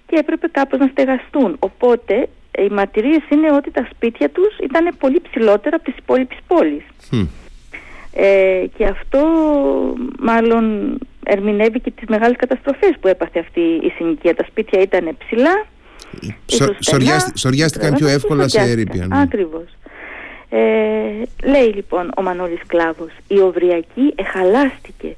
και 0.06 0.16
έπρεπε 0.18 0.48
κάπως 0.48 0.78
να 0.78 0.86
στεγαστούν. 0.86 1.56
Οπότε 1.58 2.14
ε, 2.14 2.28
οι 2.58 2.68
μαρτυρίες 2.72 3.22
είναι 3.28 3.52
ότι 3.52 3.70
τα 3.70 3.88
σπίτια 3.94 4.28
τους 4.28 4.58
ήταν 4.62 4.94
πολύ 4.98 5.22
ψηλότερα 5.30 5.76
από 5.76 5.84
τις 5.84 5.96
υπόλοιπες 5.96 6.38
πόλεις. 6.46 6.84
Ε, 8.12 8.64
και 8.76 8.84
αυτό 8.84 9.20
μάλλον 10.18 10.98
ερμηνεύει 11.24 11.80
και 11.80 11.90
τις 11.90 12.08
μεγάλες 12.08 12.36
καταστροφές 12.36 12.94
που 13.00 13.08
έπαθε 13.08 13.38
αυτή 13.38 13.60
η 13.60 13.92
συνοικία. 13.96 14.34
Τα 14.34 14.44
σπίτια 14.48 14.80
ήταν 14.80 15.16
ψηλά 15.18 15.66
Σοριάστηκαν 17.34 17.94
πιο 17.94 18.08
εύκολα 18.08 18.48
σε 18.48 18.60
ερήπια. 18.60 19.06
Ναι. 19.06 19.20
Ακριβώς. 19.20 19.64
Ε, 20.48 20.58
λέει 21.44 21.72
λοιπόν 21.74 22.10
ο 22.16 22.22
Μανώλης 22.22 22.60
Κλάβος 22.66 23.10
«Η 23.28 23.38
Οβριακή 23.38 24.14
εχαλάστηκε 24.14 25.16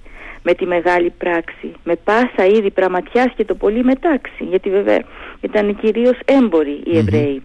με 0.48 0.54
τη 0.54 0.66
μεγάλη 0.66 1.10
πράξη, 1.10 1.72
με 1.84 1.96
πάσα 2.04 2.46
είδη 2.46 2.70
πραγματιάς 2.70 3.32
και 3.36 3.44
το 3.44 3.54
πολύ 3.54 3.84
μετάξι, 3.84 4.44
γιατί 4.44 4.70
βέβαια 4.70 5.02
ήταν 5.40 5.76
κυρίως 5.80 6.18
έμποροι 6.24 6.80
οι 6.84 6.98
εβραιοι 6.98 7.42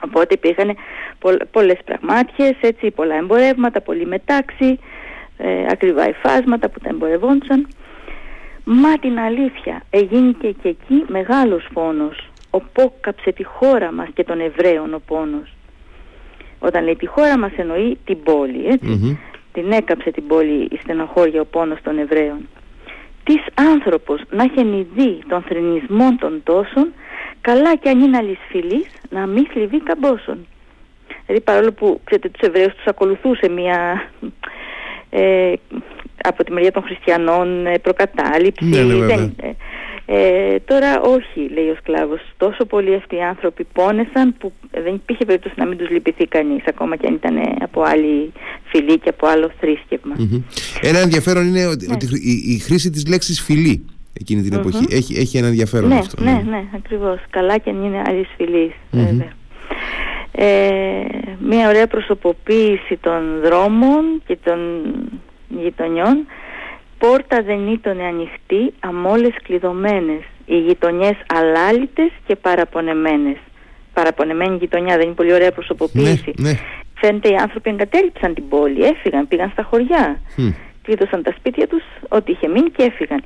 Οπότε 0.00 0.34
υπήρχαν 0.34 0.76
πολλές 1.50 1.78
πραγμάτιες, 1.84 2.56
έτσι, 2.60 2.90
πολλά 2.90 3.14
εμπορεύματα, 3.14 3.80
πολύ 3.80 4.06
μετάξι, 4.06 4.78
ε, 5.36 5.66
ακριβά 5.70 6.08
υφάσματα 6.08 6.68
που 6.68 6.80
τα 6.80 6.88
εμπορευόντουσαν. 6.88 7.68
Μα 8.64 8.98
την 8.98 9.18
αλήθεια, 9.18 9.82
εγίνηκε 9.90 10.50
και 10.62 10.68
εκεί 10.68 11.04
μεγάλος 11.06 11.68
φόνος. 11.72 12.30
Οπόκαψε 12.50 13.32
τη 13.32 13.44
χώρα 13.44 13.92
μας 13.92 14.08
και 14.14 14.24
των 14.24 14.40
Εβραίων 14.40 14.94
ο 14.94 15.00
πόνος. 15.06 15.54
Όταν 16.58 16.84
λέει 16.84 16.96
τη 16.96 17.06
χώρα 17.06 17.38
μας 17.38 17.52
εννοεί 17.56 17.98
την 18.04 18.22
πόλη, 18.22 18.80
Την 19.56 19.72
έκαψε 19.72 20.10
την 20.10 20.26
πόλη 20.26 20.68
η 20.70 20.78
στενοχώρια 20.82 21.40
ο 21.40 21.44
πόνος 21.44 21.78
των 21.82 21.98
Εβραίων. 21.98 22.48
Τις 23.24 23.42
άνθρωπος 23.54 24.20
να 24.30 24.42
έχει 24.42 24.86
δει 24.94 25.18
των 25.28 25.42
θρηνισμών 25.42 26.18
των 26.18 26.40
τόσων, 26.44 26.92
καλά 27.40 27.76
κι 27.76 27.88
αν 27.88 28.00
είναι 28.00 28.16
αλυσφιλής, 28.16 28.86
να 29.10 29.26
μη 29.26 29.42
θλιβεί 29.52 29.80
καμπόσων. 29.80 30.46
Δηλαδή 31.26 31.44
παρόλο 31.44 31.72
που 31.72 32.00
ξέρετε 32.04 32.28
τους 32.28 32.48
Εβραίους 32.48 32.74
τους 32.74 32.86
ακολουθούσε 32.86 33.48
μια 33.48 34.10
ε, 35.10 35.52
από 36.22 36.44
τη 36.44 36.52
μεριά 36.52 36.72
των 36.72 36.82
χριστιανών 36.82 37.66
ε, 37.66 37.78
προκατάληψη. 37.78 38.64
Ναι, 38.64 38.82
ναι, 38.82 39.06
δεν, 39.06 39.34
ε, 39.42 39.50
τώρα 40.64 41.00
όχι, 41.00 41.48
λέει 41.54 41.68
ο 41.68 41.76
σκλάβος. 41.80 42.20
Τόσο 42.36 42.64
πολλοί 42.64 42.94
αυτοί 42.94 43.16
οι 43.16 43.22
άνθρωποι 43.22 43.64
πόνεσαν 43.72 44.34
που 44.38 44.52
δεν 44.70 44.94
υπήρχε 44.94 45.24
περίπτωση 45.24 45.54
να 45.56 45.66
μην 45.66 45.78
τους 45.78 45.90
λυπηθεί 45.90 46.26
κανείς, 46.26 46.64
ακόμα 46.66 46.96
και 46.96 47.06
αν 47.06 47.14
ήταν 47.14 47.36
από 47.62 47.82
άλλη 47.82 48.32
φυλή 48.64 48.98
και 48.98 49.08
από 49.08 49.26
άλλο 49.26 49.50
Ένα 50.80 50.98
ενδιαφέρον 50.98 51.46
είναι 51.46 51.66
ότι, 51.66 51.86
ναι. 51.86 51.96
η, 52.54 52.58
χρήση 52.58 52.90
της 52.90 53.06
λέξης 53.06 53.40
φυλή 53.40 53.84
εκείνη 54.12 54.42
την 54.42 54.52
εποχή 54.52 54.86
έχει, 54.90 55.18
έχει 55.18 55.38
ένα 55.38 55.46
ενδιαφέρον 55.46 55.88
ναι, 55.88 55.98
αυτό. 55.98 56.22
Ναι, 56.22 56.30
ναι, 56.30 56.42
ναι, 56.50 56.64
ακριβώς. 56.74 57.18
Καλά 57.30 57.58
και 57.58 57.70
αν 57.70 57.84
είναι 57.84 58.02
άλλη 58.06 58.26
φυλής, 58.36 58.72
βέβαια. 58.90 59.32
Ε, 60.38 61.04
μια 61.38 61.68
ωραία 61.68 61.86
προσωποποίηση 61.86 62.98
των 63.00 63.40
δρόμων 63.42 64.22
και 64.26 64.38
των 64.44 64.58
γειτονιών 65.48 66.26
πόρτα 66.98 67.42
δεν 67.42 67.66
ήταν 67.68 68.00
ανοιχτή 68.00 68.72
αμόλες 68.80 69.34
κλειδωμένες 69.42 70.22
οι 70.46 70.58
γειτονιές 70.58 71.16
αλάλητες 71.34 72.10
και 72.26 72.36
παραπονεμένες 72.36 73.36
παραπονεμένη 73.92 74.56
γειτονιά 74.56 74.96
δεν 74.96 75.06
είναι 75.06 75.14
πολύ 75.14 75.32
ωραία 75.32 75.52
προσωποποίηση 75.52 76.32
ναι, 76.38 76.50
ναι. 76.50 76.58
φαίνεται 76.94 77.28
οι 77.28 77.34
άνθρωποι 77.34 77.70
εγκατέλειψαν 77.70 78.34
την 78.34 78.48
πόλη 78.48 78.84
έφυγαν, 78.84 79.28
πήγαν 79.28 79.50
στα 79.50 79.62
χωριά 79.62 80.20
mm. 80.36 80.54
κλείδωσαν 80.82 81.22
τα 81.22 81.34
σπίτια 81.38 81.66
τους 81.66 81.82
ό,τι 82.08 82.32
είχε 82.32 82.48
μείνει 82.48 82.70
και 82.70 82.82
έφυγαν 82.82 83.22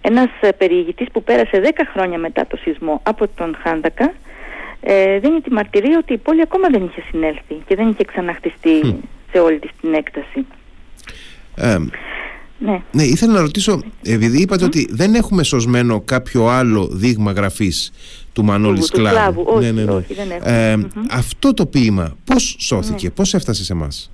ένας 0.00 0.28
ε, 0.40 0.52
περιηγητής 0.52 1.06
που 1.12 1.22
πέρασε 1.22 1.62
10 1.76 1.80
χρόνια 1.92 2.18
μετά 2.18 2.46
το 2.46 2.56
σεισμό 2.56 3.00
από 3.02 3.28
τον 3.28 3.56
Χάντακα 3.62 4.12
ε, 4.80 5.18
δίνει 5.18 5.40
τη 5.40 5.52
μαρτυρία 5.52 5.98
ότι 5.98 6.12
η 6.12 6.18
πόλη 6.18 6.40
ακόμα 6.40 6.68
δεν 6.68 6.84
είχε 6.84 7.02
συνέλθει 7.10 7.54
και 7.66 7.74
δεν 7.74 7.88
είχε 7.88 8.04
ξαναχτιστεί 8.04 9.02
σε 9.32 9.38
όλη 9.38 9.58
της 9.58 9.70
την 9.80 9.94
έκταση. 9.94 10.46
Ε, 11.56 11.76
ναι. 12.60 12.82
ναι, 12.92 13.02
ήθελα 13.02 13.32
να 13.32 13.40
ρωτήσω, 13.40 13.82
επειδή 14.04 14.40
είπατε 14.40 14.64
ότι 14.64 14.88
δεν 14.90 15.14
έχουμε 15.14 15.42
σωσμένο 15.42 16.00
κάποιο 16.00 16.46
άλλο 16.46 16.88
δείγμα 16.92 17.32
γραφής 17.32 17.92
του 18.32 18.44
Μανώλης 18.44 18.86
Σκλάβου. 18.86 19.44
Όχι, 19.46 19.64
ναι, 19.64 19.70
ναι, 19.70 19.84
ναι. 19.84 19.90
όχι, 19.90 20.14
δεν 20.14 20.30
έχουμε. 20.30 20.70
Ε, 20.70 21.04
Αυτό 21.10 21.54
το 21.54 21.66
ποίημα 21.66 22.16
πώς 22.24 22.56
σώθηκε, 22.58 23.06
ναι. 23.06 23.12
πώς 23.12 23.34
έφτασε 23.34 23.64
σε 23.64 23.72
εμάς; 23.72 24.10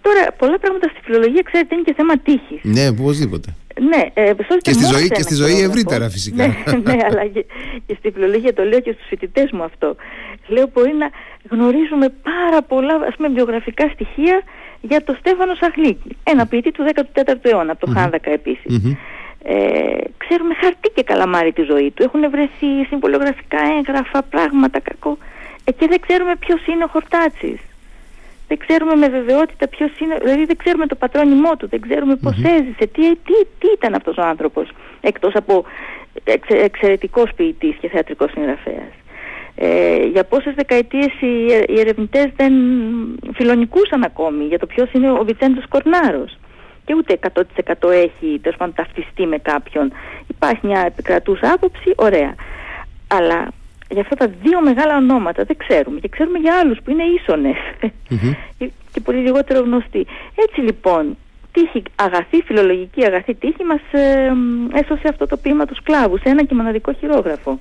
Τώρα, 0.00 0.32
πολλά 0.32 0.58
πράγματα 0.58 0.88
στη 0.88 1.00
φιλολογία, 1.04 1.42
ξέρετε, 1.44 1.74
είναι 1.74 1.84
και 1.84 1.94
θέμα 1.94 2.18
τύχης. 2.18 2.60
Ναι, 2.62 2.88
οπωσδήποτε. 2.88 3.54
Ναι, 3.80 4.02
ε, 4.14 4.32
και, 4.60 4.72
στη 4.72 4.84
ζωή, 4.84 5.08
και 5.08 5.22
στη 5.22 5.34
ζωή 5.34 5.60
ευρύτερα 5.62 6.10
φυσικά. 6.10 6.46
ναι, 6.46 6.54
ναι, 6.84 6.96
αλλά 7.10 7.26
και, 7.26 7.44
και 7.86 7.94
στη 7.98 8.10
φιλολογία 8.10 8.54
το 8.54 8.62
λέω 8.62 8.80
και 8.80 8.92
στους 8.92 9.06
φοιτητές 9.08 9.50
μου 9.52 9.62
αυτό. 9.62 9.96
Λέω 10.46 10.70
μπορεί 10.72 10.92
να 10.94 11.08
γνωρίζουμε 11.50 12.08
πάρα 12.08 12.62
πολλά 12.62 12.94
ας 12.94 13.14
πούμε, 13.16 13.28
βιογραφικά 13.28 13.90
στοιχεία 13.94 14.42
για 14.80 15.04
τον 15.04 15.16
Στέφανο 15.18 15.54
Σαχλίκη. 15.54 16.16
Ένα 16.24 16.46
ποιητή 16.46 16.72
του 16.72 16.84
14ου 16.94 17.34
αιώνα, 17.42 17.72
από 17.72 17.86
το 17.86 17.92
mm 17.92 17.94
Χάνδακα 17.94 18.30
επίσης. 18.30 18.74
Ε, 19.42 19.54
ξέρουμε 20.18 20.54
χαρτί 20.54 20.90
και 20.94 21.02
καλαμάρι 21.02 21.52
τη 21.52 21.62
ζωή 21.62 21.90
του. 21.90 22.02
Έχουν 22.02 22.30
βρεθεί 22.30 22.84
συμβολογραφικά 22.88 23.58
έγγραφα, 23.78 24.22
πράγματα 24.22 24.80
κακό. 24.80 25.18
Ε, 25.64 25.72
και 25.72 25.86
δεν 25.88 26.00
ξέρουμε 26.00 26.36
ποιος 26.36 26.66
είναι 26.66 26.84
ο 26.84 26.88
Χορτάτσης 26.88 27.60
δεν 28.48 28.58
ξέρουμε 28.58 28.94
με 28.94 29.08
βεβαιότητα 29.08 29.68
ποιος 29.68 29.98
είναι, 29.98 30.16
δηλαδή 30.22 30.44
δεν 30.44 30.56
ξέρουμε 30.56 30.86
το 30.86 30.94
πατρόνιμό 30.94 31.56
του, 31.56 31.68
δεν 31.68 31.80
ξέρουμε 31.80 32.16
πώς 32.16 32.36
έζησε, 32.36 32.86
τι, 32.92 33.16
τι, 33.16 33.34
τι 33.58 33.68
ήταν 33.74 33.94
αυτός 33.94 34.16
ο 34.16 34.22
άνθρωπος, 34.22 34.68
εκτός 35.00 35.34
από 35.34 35.64
εξε, 36.24 36.56
εξαιρετικός 36.56 37.30
ποιητής 37.36 37.76
και 37.80 37.88
θεατρικός 37.88 38.30
συγγραφέας. 38.30 38.92
Ε, 39.60 40.06
για 40.12 40.24
πόσες 40.24 40.54
δεκαετίες 40.54 41.12
οι, 41.20 41.44
οι 41.68 41.80
ερευνητές 41.80 42.26
δεν 42.36 42.52
φιλονικούσαν 43.34 44.02
ακόμη 44.02 44.44
για 44.44 44.58
το 44.58 44.66
ποιος 44.66 44.92
είναι 44.92 45.10
ο 45.10 45.24
Βιτσέντος 45.24 45.68
Κορνάρος 45.68 46.38
και 46.84 46.94
ούτε 46.94 47.18
100% 47.34 47.42
έχει 47.90 48.38
τέλος 48.42 48.56
πάντων 48.56 48.74
ταυτιστεί 48.74 49.26
με 49.26 49.38
κάποιον. 49.38 49.92
Υπάρχει 50.26 50.66
μια 50.66 50.80
επικρατούσα 50.86 51.52
άποψη, 51.52 51.92
ωραία. 51.96 52.34
Αλλά 53.06 53.48
για 53.88 54.00
αυτά 54.00 54.14
τα 54.14 54.26
δύο 54.42 54.60
μεγάλα 54.62 54.96
ονόματα 54.96 55.44
δεν 55.44 55.56
ξέρουμε 55.56 56.00
και 56.00 56.08
ξέρουμε 56.08 56.38
για 56.38 56.58
άλλους 56.58 56.78
που 56.84 56.90
είναι 56.90 57.02
και 58.92 59.00
πολύ 59.00 59.18
λιγότερο 59.18 59.60
γνωστοί. 59.60 60.06
Έτσι 60.34 60.60
λοιπόν, 60.60 61.16
τύχη 61.52 61.82
αγαθή, 61.94 62.42
φιλολογική 62.42 63.04
αγαθή 63.04 63.34
τύχη 63.34 63.64
μας 63.64 63.80
ε, 63.90 64.32
έσωσε 64.72 65.08
αυτό 65.08 65.26
το 65.26 65.36
ποίημα 65.36 65.64
τους 65.66 65.76
σκλάβου 65.76 66.18
σε 66.18 66.28
ένα 66.28 66.44
και 66.44 66.54
μοναδικό 66.54 66.92
χειρόγραφο. 66.92 67.58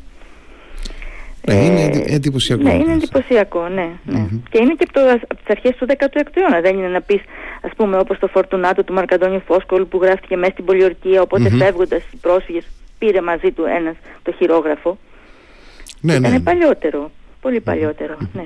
Ναι, 1.48 1.56
είναι 1.56 2.04
εντυπωσιακό. 2.08 2.64
Ναι, 2.64 2.74
είναι 2.74 2.94
εντυπωσιακό, 2.94 3.68
ναι. 3.68 3.90
ναι. 4.04 4.28
Και 4.50 4.58
είναι 4.62 4.74
και 4.78 4.86
από, 4.90 4.94
το, 4.94 5.02
από 5.24 5.36
τις 5.36 5.46
αρχές 5.48 5.76
του 5.76 5.86
16ου 5.90 6.22
αιώνα. 6.34 6.62
Δεν 6.62 6.78
είναι 6.78 6.88
να 6.88 7.02
πεις, 7.02 7.22
ας 7.62 7.72
πούμε, 7.78 7.98
όπως 7.98 8.20
το 8.20 8.28
Φορτουνάτο 8.28 8.84
του 8.84 8.94
Μαρκαντώνιου 8.94 9.42
Φόσκολου 9.46 9.88
που 9.88 10.00
γράφτηκε 10.02 10.38
μέσα 10.38 10.52
στην 10.52 10.66
πολιορκία, 10.66 11.22
οπότε 11.22 11.50
mm-hmm. 11.50 11.58
φεύγοντας 11.58 12.02
οι 12.12 12.18
πρόσφυγες 12.22 12.66
πήρε 12.98 13.22
μαζί 13.22 13.52
του 13.52 13.64
ένας 13.78 13.96
το 14.24 14.32
χειρόγραφο. 14.32 14.98
Ναι, 16.02 16.14
Ήταν 16.14 16.32
ναι. 16.32 16.40
παλιότερο. 16.40 17.12
Πολύ 17.48 17.62
παλιότερο. 17.62 18.18
Ναι. 18.34 18.46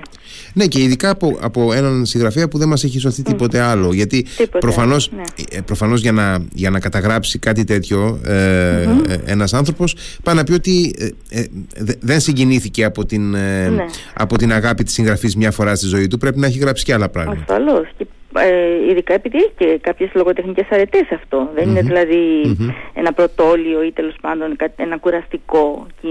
ναι, 0.54 0.66
και 0.66 0.82
ειδικά 0.82 1.10
από, 1.10 1.38
από 1.42 1.74
έναν 1.74 2.06
συγγραφέα 2.06 2.48
που 2.48 2.58
δεν 2.58 2.68
μας 2.68 2.84
έχει 2.84 3.00
σωθεί 3.00 3.22
τίποτε 3.22 3.60
άλλο. 3.60 3.94
Γιατί 3.94 4.26
προφανώς 4.60 5.12
ναι. 5.12 5.22
Ε, 5.52 5.62
προφανώς 5.62 6.02
για, 6.02 6.12
να, 6.12 6.38
για 6.54 6.70
να 6.70 6.80
καταγράψει 6.80 7.40
κάτι 7.40 7.64
τέτοιο 7.64 8.20
ε, 8.26 8.86
mm 8.88 9.20
ένας 9.26 9.54
άνθρωπος, 9.54 9.96
πάει 10.24 10.36
να 10.36 10.44
πει 10.44 10.54
ότι 10.54 10.96
ε, 11.30 11.44
δεν 12.00 12.20
συγκινήθηκε 12.20 12.84
από 12.84 13.06
την, 13.06 13.30
ναι. 13.30 13.86
από 14.14 14.38
την 14.38 14.54
αγάπη 14.54 14.84
της 14.84 14.94
συγγραφής 14.94 15.36
μια 15.36 15.52
φορά 15.52 15.76
στη 15.76 15.88
ζωή 15.88 16.08
του. 16.08 16.18
Πρέπει 16.18 16.40
να 16.40 16.48
έχει 16.48 16.60
γράψει 16.60 16.84
και 16.84 16.94
άλλα 16.94 17.10
πράγματα. 17.10 17.42
Ασφαλώς. 17.42 17.88
Και 17.98 18.06
ε, 18.36 18.90
ειδικά 18.90 19.14
επειδή 19.14 19.38
έχει 19.38 19.52
και 19.58 19.80
κάποιες 19.82 20.10
λογοτεχνικές 20.14 20.68
αρετές 20.70 21.12
αυτό. 21.12 21.50
Δεν 21.56 21.70
είναι 21.70 21.82
δηλαδη 21.82 22.58
ένα 22.94 23.14
πρωτόλιο 23.14 23.84
ή 23.84 23.92
τέλος 23.92 24.16
πάντων 24.22 24.56
ένα 24.76 24.98
κουραστικό 24.98 25.88
και 26.02 26.08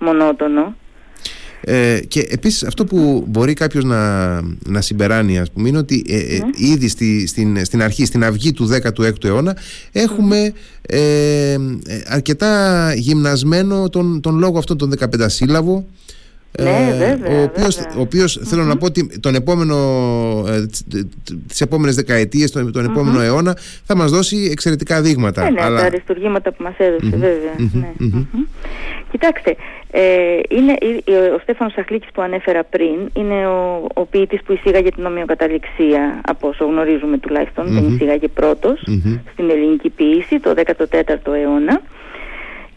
μονότονο. 0.00 0.74
Ε, 1.64 2.00
και 2.08 2.26
επίσης 2.30 2.62
αυτό 2.64 2.84
που 2.84 3.24
μπορεί 3.28 3.54
κάποιος 3.54 3.84
να, 3.84 4.30
να 4.66 4.80
συμπεράνει 4.80 5.38
ας 5.38 5.50
πούμε 5.50 5.68
είναι 5.68 5.78
ότι 5.78 6.04
ε, 6.08 6.16
ε, 6.16 6.38
ναι. 6.38 6.68
ήδη 6.68 6.88
στη, 6.88 7.26
στην, 7.26 7.64
στην 7.64 7.82
αρχή, 7.82 8.04
στην 8.04 8.24
αυγή 8.24 8.52
του 8.52 8.68
16ου 8.72 9.24
αιώνα 9.24 9.56
έχουμε 9.92 10.52
ε, 10.82 11.56
αρκετά 12.06 12.94
γυμνασμένο 12.94 13.88
τον, 13.88 14.20
τον 14.20 14.38
λόγο 14.38 14.58
αυτόν 14.58 14.78
τον 14.78 14.92
15 14.98 15.04
σύλλαβο 15.26 15.86
ναι, 16.58 16.94
βέβαια, 16.98 17.38
ο 17.38 17.42
οποίος, 17.42 17.76
ο 17.78 18.00
οποιος 18.00 18.40
θέλω 18.42 18.64
να 18.64 18.76
πω 18.76 18.86
ότι 18.86 19.20
τον 19.20 19.34
επόμενο, 19.34 19.76
ε, 20.48 20.66
τις 21.48 21.60
επόμενες 21.60 21.94
δεκαετίες, 21.94 22.50
τον, 22.50 22.72
τον 22.72 22.84
επόμενο 22.84 23.20
αιώνα 23.20 23.56
θα 23.84 23.96
μας 23.96 24.10
δώσει 24.10 24.48
εξαιρετικά 24.50 25.00
δείγματα. 25.00 25.42
Ναι, 25.42 25.50
ναι 25.50 25.62
αλλά... 25.62 25.80
τα 25.80 25.86
αριστουργήματα 25.86 26.52
που 26.52 26.62
μας 26.62 26.74
έδωσε 26.76 27.16
βέβαια. 27.16 27.54
Ναι. 27.72 27.92
Κοιτάξτε, 29.10 29.56
ε, 29.90 30.02
είναι, 30.48 30.76
ο 31.36 31.38
Στέφανος 31.42 31.72
Σαχλίκης 31.72 32.08
που 32.14 32.22
ανέφερα 32.22 32.64
πριν 32.64 32.96
είναι 33.12 33.46
ο, 33.46 33.86
ο 33.94 34.04
ποιητής 34.04 34.42
που 34.42 34.52
εισήγαγε 34.52 34.90
την 34.90 35.06
ομοιοκαταληξία 35.06 36.20
από 36.26 36.48
όσο 36.48 36.64
γνωρίζουμε 36.64 37.18
τουλάχιστον, 37.18 37.64
mm-hmm. 37.64 37.82
την 37.82 37.94
εισήγαγε 37.94 38.28
πρώτος 38.28 38.80
στην 39.32 39.50
ελληνική 39.50 39.90
ποιήση 39.90 40.40
το 40.40 40.54
14ο 40.56 41.32
αιώνα. 41.42 41.82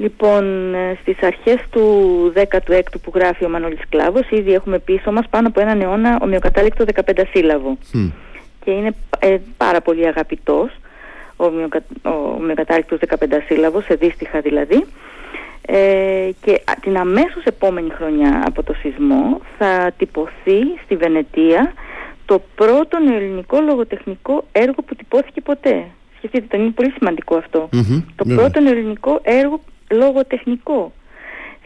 Λοιπόν, 0.03 0.73
ε, 0.73 0.97
στις 1.01 1.17
αρχές 1.21 1.59
του 1.69 1.83
16ου 2.35 2.99
που 3.03 3.11
γράφει 3.15 3.45
ο 3.45 3.49
Μανώλης 3.49 3.81
Κλάβος 3.89 4.29
ήδη 4.29 4.53
έχουμε 4.53 4.79
πίσω 4.79 5.11
μας 5.11 5.25
πάνω 5.29 5.47
από 5.47 5.59
έναν 5.61 5.81
αιώνα 5.81 6.17
ομοιοκατάληκτο 6.21 6.85
15 6.93 7.23
σύλλαβο. 7.33 7.77
Και 8.63 8.71
είναι 8.71 8.95
ε, 9.19 9.37
πάρα 9.57 9.81
πολύ 9.81 10.07
αγαπητός 10.07 10.69
ο, 11.35 11.45
ομοιοκα, 11.45 11.83
ο 12.03 12.33
ομοιοκατάληκτος 12.37 12.99
15 13.09 13.25
σύλλαβος, 13.47 13.83
σε 13.83 13.93
δύστιχα 13.95 14.39
δηλαδή. 14.39 14.85
ε, 15.67 16.29
και 16.41 16.61
την 16.81 16.97
αμέσως 16.97 17.43
επόμενη 17.43 17.89
χρονιά 17.89 18.43
από 18.45 18.63
το 18.63 18.73
σεισμό 18.73 19.41
θα 19.57 19.91
τυπωθεί 19.97 20.59
στη 20.83 20.95
Βενετία 20.95 21.73
το 22.25 22.41
πρώτο 22.55 22.97
ελληνικό 23.15 23.59
λογοτεχνικό 23.61 24.45
έργο 24.51 24.81
που 24.85 24.95
τυπώθηκε 24.95 25.41
ποτέ. 25.41 25.85
Σκεφτείτε, 26.17 26.45
το 26.49 26.63
είναι 26.63 26.71
πολύ 26.71 26.93
σημαντικό 26.97 27.43
Το 28.15 28.25
πρώτο 28.25 28.59
ελληνικό 28.59 29.19
έργο 29.23 29.59
λογοτεχνικό 29.91 30.91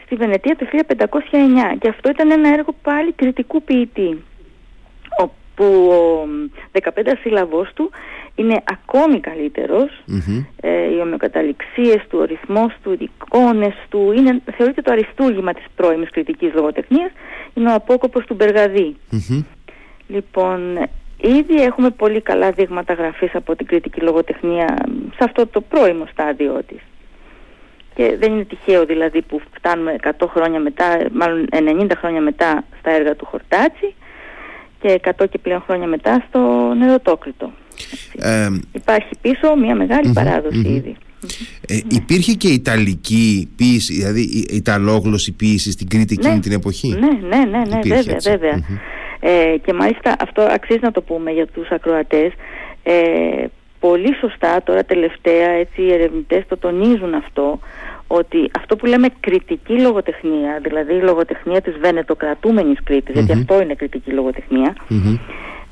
στη 0.04 0.16
Βενετία 0.16 0.56
το 0.56 0.66
1509 0.72 1.78
και 1.78 1.88
αυτό 1.88 2.10
ήταν 2.10 2.30
ένα 2.30 2.48
έργο 2.48 2.74
πάλι 2.82 3.12
κριτικού 3.12 3.62
ποιητή 3.62 4.22
όπου 5.18 5.90
ο 5.90 6.28
15 6.72 7.12
σύλλαβος 7.20 7.72
του 7.74 7.90
είναι 8.34 8.62
ακόμη 8.64 9.20
ε, 10.60 10.94
οι 10.94 11.00
ομοιοκαταληξίες 11.00 12.06
του, 12.08 12.18
ο 12.18 12.24
ρυθμός 12.24 12.72
του, 12.82 12.92
οι 12.92 13.10
εικόνες 13.10 13.74
του 13.88 14.12
είναι, 14.16 14.42
θεωρείται 14.56 14.82
το 14.82 14.92
αριστούργημα 14.92 15.52
της 15.52 15.64
πρώιμης 15.76 16.10
κριτικής 16.10 16.52
λογοτεχνίας 16.54 17.10
είναι 17.54 17.70
ο 17.70 17.74
απόκοπος 17.74 18.24
του 18.24 18.34
μπεργαδη 18.34 18.96
λοιπόν 20.06 20.88
ήδη 21.20 21.62
έχουμε 21.62 21.90
πολύ 21.90 22.20
καλά 22.20 22.50
δείγματα 22.50 22.92
γραφής 22.92 23.34
από 23.34 23.56
την 23.56 23.66
κριτική 23.66 24.00
λογοτεχνία 24.00 24.76
σε 25.16 25.24
αυτό 25.24 25.46
το 25.46 25.60
πρώιμο 25.60 26.06
στάδιο 26.10 26.62
της 26.66 26.80
και 27.98 28.16
δεν 28.18 28.32
είναι 28.32 28.44
τυχαίο 28.44 28.84
δηλαδή 28.84 29.22
που 29.22 29.40
φτάνουμε 29.54 29.96
100 30.18 30.26
χρόνια 30.28 30.60
μετά, 30.60 30.98
μάλλον 31.12 31.48
90 31.52 31.90
χρόνια 31.96 32.20
μετά 32.20 32.64
στα 32.78 32.90
έργα 32.90 33.16
του 33.16 33.24
Χορτάτσι 33.24 33.94
και 34.80 35.00
100 35.18 35.24
και 35.30 35.38
πλέον 35.38 35.62
χρόνια 35.66 35.86
μετά 35.86 36.24
στο 36.28 36.40
Νεροτόκριτο. 36.78 37.52
Ε, 38.18 38.48
Υπάρχει 38.72 39.10
πίσω 39.20 39.56
μια 39.56 39.74
μεγάλη 39.74 40.12
παράδοση 40.12 40.58
ήδη. 40.58 40.96
Ε, 41.68 41.78
υπήρχε 41.88 42.32
και 42.32 42.48
Ιταλική 42.48 43.48
ποίηση, 43.56 43.94
δηλαδή 43.94 44.20
η 44.20 44.46
Ιταλόγλωση 44.50 45.32
ποίηση 45.32 45.70
στην 45.70 45.88
Κρήτη 45.88 46.14
εκείνη 46.18 46.34
ναι, 46.34 46.40
την 46.40 46.52
εποχή; 46.52 46.88
Ναι, 46.88 47.28
ναι, 47.28 47.44
ναι, 47.44 47.58
ναι 47.58 47.78
βέβαια, 47.82 48.16
βέβαια. 48.22 48.64
Ε, 49.20 49.56
και 49.64 49.72
μάλιστα 49.72 50.16
αυτό 50.20 50.42
αξίζει 50.42 50.80
να 50.82 50.90
το 50.90 51.02
πούμε 51.02 51.30
για 51.30 51.46
τους 51.46 51.68
ακροατές. 51.68 52.32
Ε, 52.82 53.46
πολύ 53.80 54.14
σωστά 54.20 54.62
τώρα 54.62 54.84
τελευταία 54.84 55.48
έτσι, 55.50 55.82
οι 55.82 55.92
ερευνητές 55.92 56.44
το 56.48 56.56
τονίζουν 56.56 57.14
αυτό 57.14 57.58
ότι 58.06 58.50
αυτό 58.58 58.76
που 58.76 58.86
λέμε 58.86 59.08
κριτική 59.20 59.80
λογοτεχνία, 59.80 60.58
δηλαδή 60.62 60.94
η 60.94 61.02
λογοτεχνία 61.02 61.60
της 61.60 61.76
βενετοκρατούμενης 61.78 62.78
γιατί 63.12 63.32
αυτό 63.32 63.60
είναι 63.60 63.74
κριτική 63.74 64.12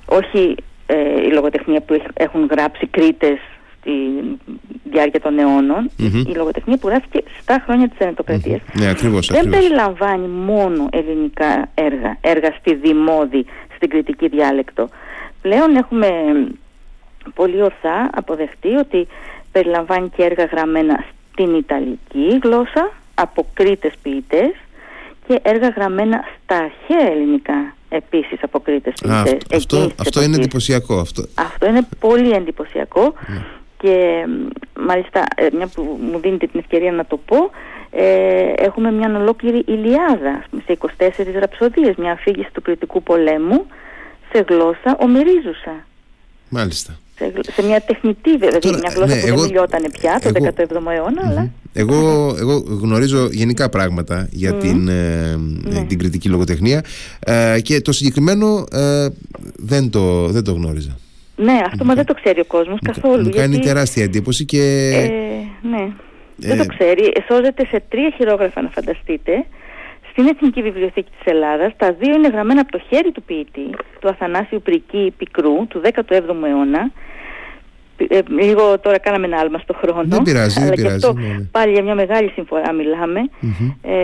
όχι 0.06 0.54
ε, 0.86 1.26
η 1.26 1.32
λογοτεχνία 1.32 1.80
που 1.80 2.02
έχουν 2.14 2.48
γράψει 2.50 2.86
Κρήτες 2.86 3.38
στη 3.80 3.90
διάρκεια 4.90 5.20
των 5.20 5.38
αιώνων, 5.38 5.90
η 6.26 6.34
λογοτεχνία 6.34 6.76
που 6.76 6.88
γράφηκε 6.88 7.22
στα 7.40 7.62
χρόνια 7.64 7.88
της 7.88 7.98
βενετοκρατίας 7.98 8.60
ναι, 8.72 8.92
δεν 9.28 9.48
περιλαμβάνει 9.48 10.26
μόνο 10.28 10.88
ελληνικά 10.92 11.68
έργα, 11.74 12.18
έργα 12.20 12.54
στη 12.58 12.74
δημόδη, 12.74 13.44
στην 13.76 13.88
κριτική 13.88 14.28
διάλεκτο. 14.28 14.88
Πλέον 15.42 15.76
έχουμε 15.76 16.08
πολύ 17.34 17.62
ορθά 17.62 18.10
αποδεχτεί 18.14 18.74
ότι 18.74 19.06
περιλαμβάνει 19.52 20.08
και 20.08 20.22
έργα 20.22 20.44
γραμμένα 20.44 21.04
την 21.36 21.54
Ιταλική 21.54 22.38
γλώσσα 22.42 22.92
από 23.14 23.46
Κρήτες 23.54 23.92
ποιητές 24.02 24.50
και 25.26 25.40
έργα 25.42 25.68
γραμμένα 25.68 26.24
στα 26.42 26.56
αρχαία 26.56 27.10
ελληνικά 27.10 27.74
επίσης 27.88 28.42
από 28.42 28.60
Κρήτες 28.60 28.94
ποιητές. 29.00 29.36
αυτό, 29.54 29.90
αυτό 29.98 30.22
είναι 30.22 30.36
εντυπωσιακό. 30.36 30.98
Αυτό. 30.98 31.26
αυτό 31.34 31.66
είναι 31.66 31.88
πολύ 32.00 32.30
εντυπωσιακό 32.30 33.14
ναι. 33.26 33.42
και 33.78 34.26
μάλιστα 34.86 35.24
ε, 35.34 35.46
μια 35.52 35.66
που 35.66 35.98
μου 36.12 36.18
δίνετε 36.18 36.46
την 36.46 36.60
ευκαιρία 36.60 36.92
να 36.92 37.06
το 37.06 37.16
πω 37.16 37.50
ε, 37.90 38.52
έχουμε 38.56 38.92
μια 38.92 39.16
ολόκληρη 39.16 39.62
Ηλιάδα 39.66 40.44
σε 40.66 40.78
24 40.98 41.10
ραψοδίες, 41.38 41.94
μια 41.96 42.12
αφήγηση 42.12 42.48
του 42.52 42.62
κριτικού 42.62 43.02
πολέμου 43.02 43.66
σε 44.32 44.44
γλώσσα 44.48 44.96
ομυρίζουσα. 44.98 45.86
Μάλιστα 46.48 46.98
σε, 47.52 47.62
μια 47.62 47.80
τεχνητή 47.80 48.30
βέβαια, 48.30 48.58
Τώρα, 48.58 48.78
μια 48.78 48.92
γλώσσα 48.94 49.14
ναι, 49.14 49.20
που 49.20 49.26
εγώ, 49.26 49.36
δεν 49.36 49.46
μιλιόταν 49.46 49.84
πια 49.92 50.20
το 50.22 50.30
17ο 50.34 50.92
αιώνα. 50.92 51.22
Αλλά... 51.28 51.50
Εγώ, 51.72 52.34
εγώ 52.38 52.64
γνωρίζω 52.80 53.28
γενικά 53.30 53.68
πράγματα 53.68 54.28
για 54.30 54.54
την, 54.54 54.88
ε, 54.88 55.36
ναι. 55.62 55.84
την 55.84 55.98
κριτική 55.98 56.28
λογοτεχνία 56.28 56.84
ε, 57.18 57.60
και 57.62 57.80
το 57.80 57.92
συγκεκριμένο 57.92 58.64
ε, 58.72 59.08
δεν, 59.56 59.90
το, 59.90 60.26
δεν 60.26 60.44
το 60.44 60.52
γνώριζα. 60.52 60.98
Ναι, 61.36 61.60
αυτό 61.66 61.84
μα 61.84 61.94
δεν 61.94 62.04
το 62.04 62.14
ξέρει 62.14 62.40
ο 62.40 62.44
κόσμος 62.44 62.78
καθόλου. 62.82 63.22
Μου 63.22 63.30
κάνει 63.30 63.54
γιατί... 63.54 63.66
τεράστια 63.66 64.04
εντύπωση 64.04 64.44
και... 64.44 64.90
Ε, 64.94 65.68
ναι, 65.68 65.88
δεν 66.36 66.58
το 66.58 66.66
ξέρει. 66.66 67.12
Εσώζεται 67.14 67.66
σε 67.66 67.82
τρία 67.88 68.12
χειρόγραφα 68.16 68.62
να 68.62 68.68
φανταστείτε 68.68 69.46
στην 70.16 70.28
Εθνική 70.28 70.62
Βιβλιοθήκη 70.62 71.10
της 71.10 71.32
Ελλάδας 71.32 71.72
τα 71.76 71.92
δύο 71.92 72.14
είναι 72.14 72.28
γραμμένα 72.28 72.60
από 72.60 72.72
το 72.72 72.80
χέρι 72.88 73.12
του 73.12 73.22
ποιητή, 73.22 73.70
του 74.00 74.08
Αθανάσιου 74.08 74.62
Πρική 74.62 75.14
Πικρού, 75.16 75.66
του 75.68 75.80
17ου 75.84 76.44
αιώνα. 76.46 76.90
Ε, 78.08 78.20
λίγο 78.28 78.78
τώρα 78.78 78.98
κάναμε 78.98 79.26
ένα 79.26 79.38
άλμα 79.38 79.58
στο 79.58 79.74
χρόνο. 79.74 80.04
Δεν 80.06 80.22
πειράζει, 80.22 80.58
αλλά 80.58 80.66
δεν 80.66 80.76
πειράζει. 80.76 80.94
Αυτό, 80.94 81.12
ναι, 81.12 81.26
ναι. 81.26 81.44
Πάλι 81.50 81.72
για 81.72 81.82
μια 81.82 81.94
μεγάλη 81.94 82.28
συμφορά 82.28 82.70
Ε, 83.82 83.94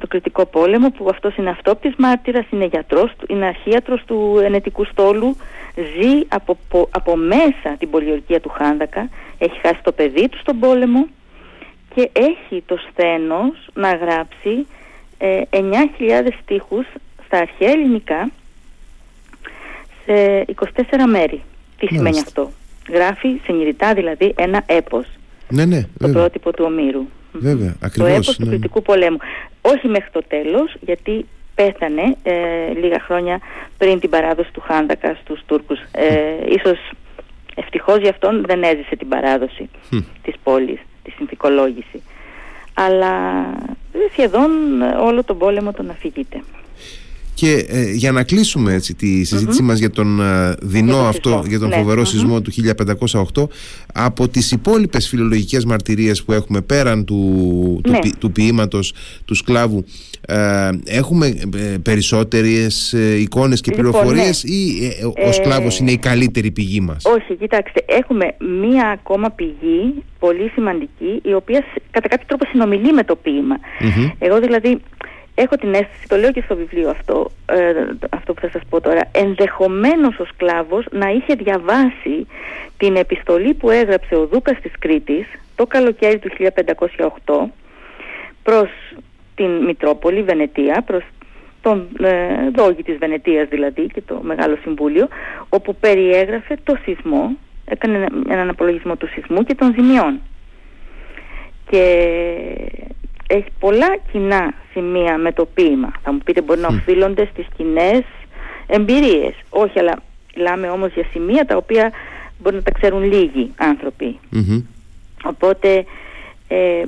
το 0.00 0.06
κριτικό 0.08 0.46
πόλεμο 0.46 0.90
που 0.90 1.06
αυτός 1.10 1.36
είναι 1.36 1.50
αυτόπτης 1.50 1.94
μάρτυρας, 1.98 2.46
είναι 2.50 2.64
γιατρός, 2.64 3.12
είναι 3.28 3.46
αρχίατρος 3.46 4.04
του 4.06 4.40
ενετικού 4.44 4.84
στόλου, 4.84 5.36
ζει 5.74 6.26
από, 6.28 6.58
από 6.90 7.16
μέσα 7.16 7.76
την 7.78 7.90
πολιορκία 7.90 8.40
του 8.40 8.48
Χάνδακα, 8.48 9.08
έχει 9.38 9.58
χάσει 9.62 9.80
το 9.82 9.92
παιδί 9.92 10.28
του 10.28 10.38
στον 10.38 10.58
πόλεμο 10.58 11.06
και 11.94 12.10
έχει 12.12 12.62
το 12.66 12.76
σθένος 12.76 13.68
να 13.74 13.88
γράψει 13.94 14.66
ε, 15.18 15.40
9.000 15.50 15.62
στίχους 16.42 16.86
στα 17.26 17.38
αρχαία 17.38 17.70
ελληνικά 17.70 18.30
σε 20.04 20.44
24 20.54 20.72
μέρη. 21.08 21.42
Τι 21.78 21.86
σημαίνει 21.86 22.18
αυτό; 22.18 22.50
Γράφει 22.88 23.40
συνειδητά 23.44 23.94
δηλαδή 23.94 24.34
ένα 24.36 24.62
έπος. 24.66 25.06
Ναι, 25.48 25.64
ναι, 25.64 25.80
το 25.98 26.08
πρότυπο 26.08 26.52
του 26.52 26.64
Ομήρου. 26.68 27.06
Βέβαια, 27.32 27.76
ακριβώς. 27.80 28.10
Το 28.10 28.14
έπος 28.14 28.36
του 28.36 28.44
ναι. 28.44 28.50
κριτικού 28.50 28.82
πολέμου. 28.82 29.16
Όχι 29.60 29.88
μέχρι 29.88 30.10
το 30.12 30.22
τέλος, 30.28 30.76
γιατί 30.80 31.26
πέθανε 31.54 32.16
ε, 32.22 32.32
λίγα 32.80 33.00
χρόνια 33.00 33.40
πριν 33.78 34.00
την 34.00 34.10
παράδοση 34.10 34.52
του 34.52 34.60
Χάνδακα 34.60 35.18
στους 35.22 35.40
Τούρκους. 35.46 35.78
Ε, 35.92 36.08
ίσως 36.48 36.78
ευτυχώς 37.54 37.98
για 37.98 38.10
αυτόν 38.10 38.44
δεν 38.46 38.62
έζησε 38.62 38.96
την 38.96 39.08
παράδοση 39.08 39.68
της 40.22 40.34
πόλης, 40.42 40.78
της 41.02 41.14
συνθηκολόγησης 41.14 42.00
αλλά 42.78 43.44
σχεδόν 44.10 44.50
όλο 44.82 45.24
τον 45.24 45.38
πόλεμο 45.38 45.72
τον 45.72 45.90
αφηγείται. 45.90 46.42
Και 47.36 47.66
ε, 47.68 47.92
για 47.92 48.12
να 48.12 48.22
κλείσουμε 48.22 48.72
έτσι, 48.72 48.94
τη 48.94 49.24
συζήτησή 49.24 49.60
mm 49.62 49.66
μας 49.66 49.78
για 49.78 49.90
τον 49.90 50.18
uh, 50.20 50.54
δεινό 50.62 50.98
αυτό, 50.98 51.44
για 51.48 51.58
τον 51.58 51.68
ναι. 51.68 51.76
φοβερο 51.76 52.04
σεισμό 52.04 52.40
του 52.40 52.52
1508 53.34 53.46
από 53.94 54.28
τις 54.28 54.52
υπόλοιπες 54.52 55.08
φιλολογικές 55.08 55.64
μαρτυρίες 55.64 56.22
που 56.22 56.32
έχουμε 56.32 56.60
πέραν 56.60 57.04
του, 57.04 57.80
του, 57.82 57.90
ναι. 57.90 57.98
του 58.18 58.32
ποίηματος 58.32 58.94
του 59.24 59.34
σκλάβου 59.34 59.84
ε, 60.28 60.70
έχουμε 60.84 61.26
ε, 61.26 61.78
περισσότερες 61.82 62.92
ε, 62.92 63.20
εικόνες 63.20 63.60
και 63.60 63.70
λοιπόν, 63.70 63.90
πληροφορίες 63.90 64.44
ναι. 64.44 64.54
ή 64.54 64.92
ο 65.28 65.32
σκλάβος 65.32 65.78
είναι 65.78 65.90
η 65.90 65.98
καλύτερη 65.98 66.50
πηγή 66.50 66.80
μας; 66.80 67.04
Όχι, 67.04 67.36
κοιτάξτε, 67.36 67.84
έχουμε 67.86 68.34
μία 68.60 68.88
ακόμα 68.88 69.30
πηγή 69.30 70.02
πολύ 70.18 70.48
σημαντική 70.48 71.20
η 71.22 71.34
οποία 71.34 71.64
κατά 71.90 72.08
κάποιο 72.08 72.26
τρόπο 72.26 72.44
συνομιλεί 72.50 72.92
με 72.92 73.04
το 73.04 73.16
ποίημα 73.16 73.56
Εγώ 74.18 74.40
δηλαδή 74.40 74.80
έχω 75.38 75.56
την 75.56 75.74
αίσθηση, 75.74 76.08
το 76.08 76.16
λέω 76.16 76.32
και 76.32 76.42
στο 76.44 76.56
βιβλίο 76.56 76.90
αυτό, 76.90 77.30
αυτό 78.10 78.34
που 78.34 78.40
θα 78.40 78.48
σας 78.52 78.62
πω 78.68 78.80
τώρα, 78.80 79.00
ενδεχομένως 79.12 80.18
ο 80.18 80.24
σκλάβος 80.24 80.84
να 80.90 81.08
είχε 81.10 81.34
διαβάσει 81.34 82.26
την 82.76 82.96
επιστολή 82.96 83.54
που 83.54 83.70
έγραψε 83.70 84.14
ο 84.16 84.26
Δούκας 84.26 84.60
της 84.60 84.72
Κρήτης 84.78 85.26
το 85.56 85.66
καλοκαίρι 85.66 86.18
του 86.18 86.30
1508 87.26 87.48
προς 88.42 88.68
την 89.34 89.64
Μητρόπολη, 89.64 90.22
Βενετία, 90.22 90.82
προς 90.86 91.02
τον 91.60 91.88
ε, 92.00 92.50
δόγη 92.54 92.82
της 92.82 92.96
Βενετίας 92.98 93.48
δηλαδή 93.48 93.86
και 93.86 94.00
το 94.00 94.20
Μεγάλο 94.22 94.56
Συμβούλιο, 94.62 95.08
όπου 95.48 95.74
περιέγραφε 95.74 96.56
το 96.64 96.76
σεισμό, 96.84 97.36
έκανε 97.64 98.06
έναν 98.28 98.48
απολογισμό 98.48 98.96
του 98.96 99.08
σεισμού 99.08 99.42
και 99.44 99.54
των 99.54 99.74
ζημιών. 99.74 100.20
Και 101.70 101.82
έχει 103.26 103.46
πολλά 103.58 103.96
κοινά 104.12 104.54
σημεία 104.72 105.16
με 105.18 105.32
το 105.32 105.46
ποίημα. 105.54 105.92
Θα 106.02 106.12
μου 106.12 106.18
πείτε 106.24 106.42
μπορεί 106.42 106.60
να 106.60 106.68
οφείλονται 106.68 107.28
στις 107.32 107.46
κοινές 107.56 108.02
εμπειρίες. 108.66 109.34
Όχι, 109.48 109.78
αλλά 109.78 110.02
μιλάμε 110.36 110.68
όμως 110.68 110.92
για 110.92 111.04
σημεία 111.10 111.44
τα 111.44 111.56
οποία 111.56 111.92
μπορεί 112.38 112.56
να 112.56 112.62
τα 112.62 112.70
ξέρουν 112.70 113.02
λίγοι 113.02 113.52
Οπότε 115.24 115.84
ε, 116.48 116.82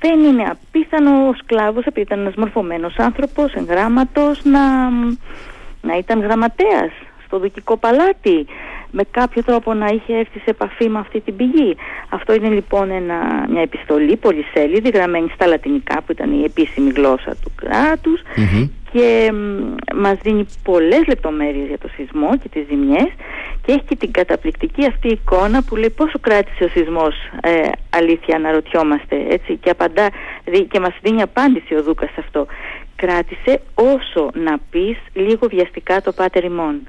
δεν 0.00 0.20
είναι 0.20 0.42
απίθανο 0.42 1.28
ο 1.28 1.34
σκλάβος 1.34 1.84
επειδή 1.84 2.00
ήταν 2.06 2.20
ένας 2.20 2.34
μορφωμένος 2.34 2.96
άνθρωπος, 2.96 3.52
εγγράμματος, 3.52 4.44
να, 4.44 4.90
να 5.82 5.96
ήταν 5.98 6.20
γραμματέας 6.20 6.92
στο 7.26 7.38
δοκικό 7.38 7.76
παλάτι, 7.76 8.46
με 8.92 9.02
κάποιο 9.10 9.42
τρόπο 9.44 9.74
να 9.74 9.86
είχε 9.86 10.16
έρθει 10.16 10.38
σε 10.38 10.50
επαφή 10.50 10.88
με 10.88 10.98
αυτή 10.98 11.20
την 11.20 11.36
πηγή. 11.36 11.76
Αυτό 12.08 12.34
είναι 12.34 12.48
λοιπόν 12.48 12.90
ένα, 12.90 13.46
μια 13.48 13.62
επιστολή 13.62 14.16
πολυσέλιδη 14.16 14.88
γραμμένη 14.88 15.30
στα 15.34 15.46
λατινικά 15.46 16.02
που 16.02 16.12
ήταν 16.12 16.32
η 16.40 16.44
επίσημη 16.44 16.90
γλώσσα 16.90 17.36
του 17.42 17.52
κρατους 17.54 18.20
και 18.92 19.32
μας 19.94 20.18
δίνει 20.22 20.46
πολλές 20.62 21.06
λεπτομέρειες 21.06 21.68
για 21.68 21.78
το 21.78 21.88
σεισμό 21.96 22.38
και 22.38 22.48
τις 22.48 22.66
ζημιές. 22.68 23.08
Και 23.64 23.72
έχει 23.72 23.82
και 23.88 23.96
την 23.96 24.10
καταπληκτική 24.10 24.86
αυτή 24.86 25.08
εικόνα 25.08 25.62
που 25.62 25.76
λέει 25.76 25.90
πόσο 25.90 26.18
κράτησε 26.20 26.64
ο 26.64 26.68
σεισμός 26.68 27.14
ε, 27.42 27.68
αλήθεια 27.90 28.36
αναρωτιόμαστε 28.36 29.26
έτσι 29.28 29.56
και 29.56 29.70
απαντά 29.70 30.08
και 30.68 30.80
μας 30.80 30.94
δίνει 31.02 31.22
απάντηση 31.22 31.74
ο 31.74 31.82
Δούκας 31.82 32.10
σε 32.10 32.16
αυτό. 32.18 32.46
Κράτησε 32.96 33.60
όσο 33.74 34.30
να 34.32 34.58
πεις 34.70 34.98
λίγο 35.12 35.46
βιαστικά 35.48 36.00
το 36.00 36.12
πάτερ 36.12 36.44
ημών 36.44 36.80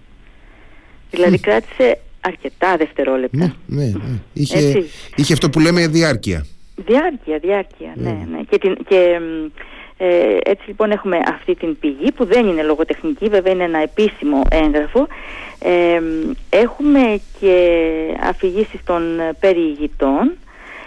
δηλαδή 1.14 1.40
κράτησε 1.40 2.00
αρκετά 2.22 2.78
δευτερόλεπτα 2.78 3.38
ναι, 3.38 3.54
ναι, 3.66 3.84
ναι. 3.84 4.20
Είχε, 4.34 4.86
είχε 5.16 5.34
αυτό 5.34 5.50
που 5.50 5.60
λέμε 5.60 5.88
διάρκεια 5.88 6.46
διάρκεια, 6.76 7.38
διάρκεια 7.38 7.94
ναι, 7.96 8.26
ναι. 8.32 8.44
και, 8.50 8.58
την, 8.58 8.78
και 8.88 9.20
ε, 9.98 10.38
έτσι 10.44 10.68
λοιπόν 10.68 10.92
έχουμε 10.92 11.20
αυτή 11.28 11.56
την 11.56 11.80
πηγή 11.80 12.12
που 12.12 12.26
δεν 12.26 12.48
είναι 12.48 12.64
λογοτεχνική, 12.64 13.28
βέβαια 13.28 13.54
είναι 13.54 13.64
ένα 13.64 13.80
επίσημο 13.80 14.42
έγγραφο. 14.50 15.08
Ε, 15.60 16.02
έχουμε 16.50 17.20
και 17.40 17.78
αφηγήσεις 18.24 18.80
των 18.86 19.02
περιηγητών. 19.40 20.32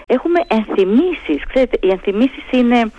Έχουμε 0.08 0.40
ενθυμίσεις. 0.46 1.46
Ξέρετε, 1.48 1.78
οι 1.80 1.88
ενθυμίσεις 1.90 2.44
είναι 2.50 2.90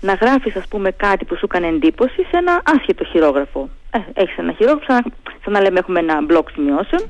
να 0.00 0.14
γράφεις 0.14 0.56
ας 0.56 0.68
πούμε 0.68 0.90
κάτι 0.90 1.24
που 1.24 1.36
σου 1.36 1.44
έκανε 1.44 1.66
εντύπωση 1.66 2.16
σε 2.16 2.36
ένα 2.36 2.62
άσχετο 2.64 3.04
χειρόγραφο. 3.04 3.68
Ε, 3.90 3.98
έχεις 4.22 4.36
ένα 4.36 4.52
χειρόγραφο, 4.52 4.84
σαν, 4.86 5.02
σαν 5.44 5.52
να 5.52 5.60
λέμε 5.60 5.78
έχουμε 5.78 5.98
ένα 5.98 6.22
μπλοκ 6.22 6.50
σημειώσεων, 6.50 7.02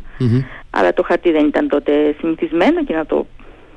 αλλά 0.70 0.92
το 0.92 1.02
χαρτί 1.02 1.30
δεν 1.30 1.46
ήταν 1.46 1.68
τότε 1.68 2.14
συνηθισμένο 2.18 2.84
και 2.84 2.94
να 2.94 3.06
το 3.06 3.26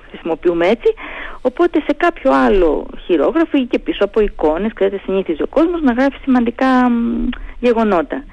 χρησιμοποιούμε 0.10 0.68
έτσι. 0.68 0.94
Οπότε 1.42 1.80
σε 1.80 1.94
κάποιο 1.98 2.32
άλλο 2.34 2.86
χειρόγραφο 3.06 3.58
ή 3.58 3.66
και 3.66 3.80
πίσω 3.80 4.04
από 4.04 4.20
εικόνες, 4.20 4.74
ξέρετε, 4.74 5.02
συνήθιζε 5.06 5.44
ο 5.44 5.48
κόσμος 5.48 5.82
να 5.82 5.94
γράφει 5.94 6.18
σημαντικά 6.24 6.92
γεγονότα. 7.60 8.24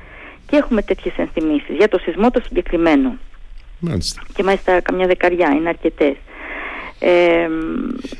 Και 0.47 0.57
έχουμε 0.57 0.83
τέτοιες 0.83 1.15
ενθυμίσεις 1.17 1.77
για 1.77 1.89
το 1.89 1.99
σεισμό 1.99 2.31
το 2.31 2.41
συγκεκριμένο. 2.45 3.17
Μάλιστα. 3.79 4.23
Και 4.35 4.43
μάλιστα 4.43 4.81
καμιά 4.81 5.07
δεκαριά, 5.07 5.49
είναι 5.49 5.69
αρκετές. 5.69 6.17
Ε, 7.05 7.49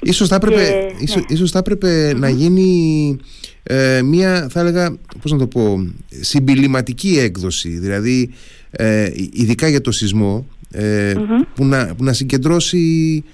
ίσως 0.03 0.29
θα 0.29 0.35
έπρεπε, 0.35 0.95
και, 0.99 1.05
ίσως, 1.05 1.17
ναι. 1.17 1.23
ίσως 1.29 1.51
θα 1.51 1.59
έπρεπε 1.59 2.15
να 2.17 2.29
γίνει 2.29 3.17
ε, 3.63 4.03
μία 4.03 4.47
θα 4.51 4.61
έλεγα 4.61 4.97
πώς 5.23 5.33
να 5.33 5.39
το 5.39 5.47
πω 5.47 5.93
συμπιληματική 6.21 7.19
έκδοση 7.19 7.69
δηλαδή 7.69 8.31
ε, 8.71 9.11
ειδικά 9.33 9.69
για 9.69 9.81
το 9.81 9.91
σεισμό 9.91 10.47
ε, 10.73 11.15
που, 11.55 11.65
να, 11.65 11.95
που 11.97 12.05
να 12.05 12.13
συγκεντρώσει 12.13 13.25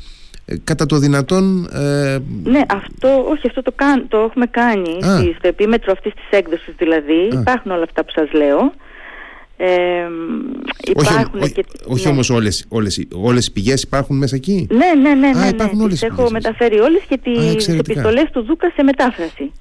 ε, 0.45 0.55
κατά 0.65 0.87
το 0.87 0.97
δυνατόν... 0.97 1.69
Ε... 1.73 2.19
Ναι, 2.45 2.63
αυτό, 2.69 3.25
όχι, 3.29 3.47
αυτό 3.47 3.63
το, 3.63 3.73
κάν, 3.77 4.09
το 4.09 4.19
έχουμε 4.19 4.47
κάνει 4.47 4.91
Α. 5.05 5.19
στο 5.39 5.49
επίμετρο 5.49 5.93
αυτής 5.93 6.13
της 6.15 6.39
έκδοσης 6.39 6.75
δηλαδή. 6.77 7.29
Υπάρχουν 7.41 7.71
όλα 7.71 7.83
αυτά 7.83 8.05
που 8.05 8.11
σας 8.15 8.33
λέω. 8.33 8.73
Ε, 9.61 10.09
υπάρχουν 10.87 11.41
όχι, 11.41 11.53
και, 11.53 11.65
όχι 11.87 12.05
ναι. 12.05 12.13
όμως 12.13 12.31
όλες, 12.31 12.67
όλες, 12.69 13.07
όλες 13.13 13.47
οι 13.47 13.53
πηγές 13.53 13.83
υπάρχουν 13.83 14.17
μέσα 14.17 14.37
εκεί; 14.37 14.67
Ναι, 14.71 15.01
ναι, 15.01 15.15
ναι. 15.15 15.15
ναι, 15.15 15.51
ναι. 15.51 15.83
Όλες 15.83 15.89
τις 15.89 16.03
έχω 16.03 16.31
μεταφέρει 16.31 16.79
όλες 16.79 17.03
και 17.09 17.19
τις 17.19 17.69
επιστολές 17.69 18.31
του 18.33 18.43
Δούκα 18.43 18.71
σε 18.77 18.83
μετάφραση. 18.83 19.53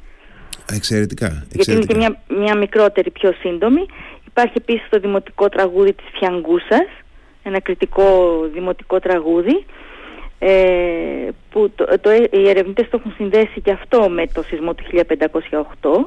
εξαιρετικά, 0.73 1.45
εξαιρετικά. 1.53 1.53
Γιατί 1.53 1.71
είναι 1.71 1.85
και 1.85 1.95
μια, 1.95 2.41
μια 2.43 2.57
μικρότερη, 2.57 3.11
πιο 3.11 3.33
σύντομη. 3.39 3.85
Υπάρχει 4.27 4.53
επίσης 4.57 4.87
το 4.89 4.99
δημοτικό 4.99 5.49
τραγούδι 5.49 5.93
της 5.93 6.05
Φιαγκούσας, 6.19 6.87
ένα 7.43 7.59
κριτικό 7.59 8.39
δημοτικό 8.53 8.99
τραγούδι 8.99 9.65
ε, 10.39 11.27
που 11.49 11.71
το, 11.75 11.85
το, 12.01 12.11
οι 12.31 12.49
ερευνητές 12.49 12.89
το 12.89 12.97
έχουν 12.99 13.13
συνδέσει 13.15 13.61
και 13.61 13.71
αυτό 13.71 14.09
με 14.09 14.27
το 14.33 14.43
σεισμό 14.43 14.73
του 14.73 14.83
1508 14.91 16.05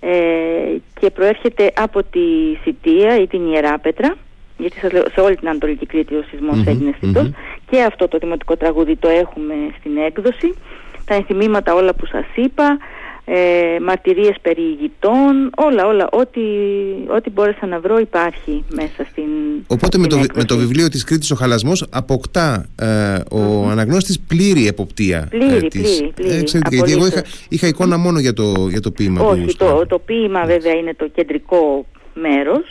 ε, 0.00 0.76
και 1.00 1.10
προέρχεται 1.10 1.72
από 1.76 2.02
τη 2.02 2.54
Σιτία 2.62 3.20
ή 3.20 3.26
την 3.26 3.52
Ιεράπετρα 3.52 4.16
γιατί 4.58 4.78
σας 4.78 4.92
λέω, 4.92 5.04
σε 5.12 5.20
όλη 5.20 5.36
την 5.36 5.48
Ανατολική 5.48 5.86
Κρήτη 5.86 6.14
ο 6.14 6.24
σεισμός 6.30 6.66
έγινε 6.66 6.94
και 7.70 7.82
αυτό 7.82 8.08
το 8.08 8.18
δημοτικό 8.18 8.56
τραγούδι 8.56 8.96
το 8.96 9.08
έχουμε 9.08 9.54
στην 9.78 9.96
έκδοση. 9.96 10.54
Τα 11.04 11.14
ενθυμήματα 11.14 11.74
όλα 11.74 11.94
που 11.94 12.06
σας 12.06 12.26
είπα 12.34 12.78
ε, 13.30 13.80
μαρτυρίες 13.80 14.36
περιηγητών, 14.42 15.50
όλα, 15.56 15.86
όλα, 15.86 16.08
ό,τι, 16.10 16.40
ό,τι 17.16 17.30
μπόρεσα 17.30 17.66
να 17.66 17.80
βρω 17.80 17.98
υπάρχει 17.98 18.64
μέσα 18.70 19.04
στην 19.10 19.24
Οπότε 19.66 19.98
με, 19.98 20.06
το, 20.06 20.20
με 20.34 20.44
το 20.44 20.56
βιβλίο 20.56 20.88
της 20.88 21.04
Κρήτης 21.04 21.30
ο 21.30 21.34
Χαλασμός 21.34 21.86
αποκτά 21.90 22.66
ε, 22.80 23.14
ο 23.34 23.66
mm 23.66 23.70
αναγνώστης 23.70 24.20
πλήρη 24.20 24.66
εποπτεία. 24.66 25.26
Πλήρη, 25.30 25.54
ε, 25.54 25.60
της, 25.60 25.96
πλήρη, 25.96 26.12
πλήρη. 26.14 26.34
Ε, 26.34 26.58
γιατί 26.68 26.92
εγώ 26.92 27.06
είχα, 27.06 27.24
είχα 27.48 27.66
εικόνα 27.66 27.96
μόνο 27.96 28.18
για 28.18 28.32
το, 28.32 28.66
για 28.68 28.80
το 28.80 28.90
ποίημα. 28.90 29.22
Όχι, 29.22 29.44
του, 29.44 29.56
το, 29.56 29.86
το 29.86 29.98
ποίημα 29.98 30.44
βέβαια 30.44 30.72
είναι 30.72 30.94
το 30.94 31.08
κεντρικό 31.08 31.86
μέρος, 32.14 32.70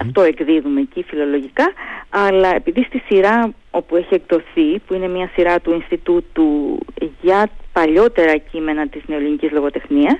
αυτό 0.00 0.22
εκδίδουμε 0.22 0.80
εκεί 0.80 1.02
φιλολογικά, 1.02 1.72
αλλά 2.08 2.54
επειδή 2.54 2.82
στη 2.82 3.02
σειρά 3.06 3.52
όπου 3.70 3.96
έχει 3.96 4.14
εκδοθεί, 4.14 4.78
που 4.86 4.94
είναι 4.94 5.08
μια 5.08 5.30
σειρά 5.34 5.60
του 5.60 5.72
Ινστιτούτου 5.72 6.78
για 7.22 7.50
παλιότερα 7.76 8.36
κείμενα 8.36 8.88
της 8.88 9.02
νεοελληνικής 9.06 9.50
λογοτεχνίας, 9.50 10.18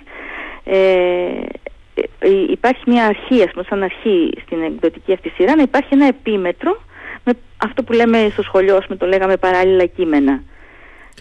ε, 0.64 0.76
ε, 2.18 2.28
υπάρχει 2.48 2.82
μια 2.86 3.06
αρχή, 3.06 3.42
ας 3.42 3.50
πούμε, 3.50 3.64
σαν 3.68 3.82
αρχή 3.82 4.32
στην 4.46 4.62
εκδοτική 4.62 5.12
αυτή 5.12 5.28
σειρά, 5.28 5.56
να 5.56 5.62
υπάρχει 5.62 5.88
ένα 5.90 6.06
επίμετρο 6.06 6.82
με 7.24 7.32
αυτό 7.56 7.82
που 7.82 7.92
λέμε 7.92 8.28
στο 8.32 8.42
σχολείο, 8.42 8.82
με 8.88 8.96
το 8.96 9.06
λέγαμε 9.06 9.36
παράλληλα 9.36 9.86
κείμενα 9.86 10.42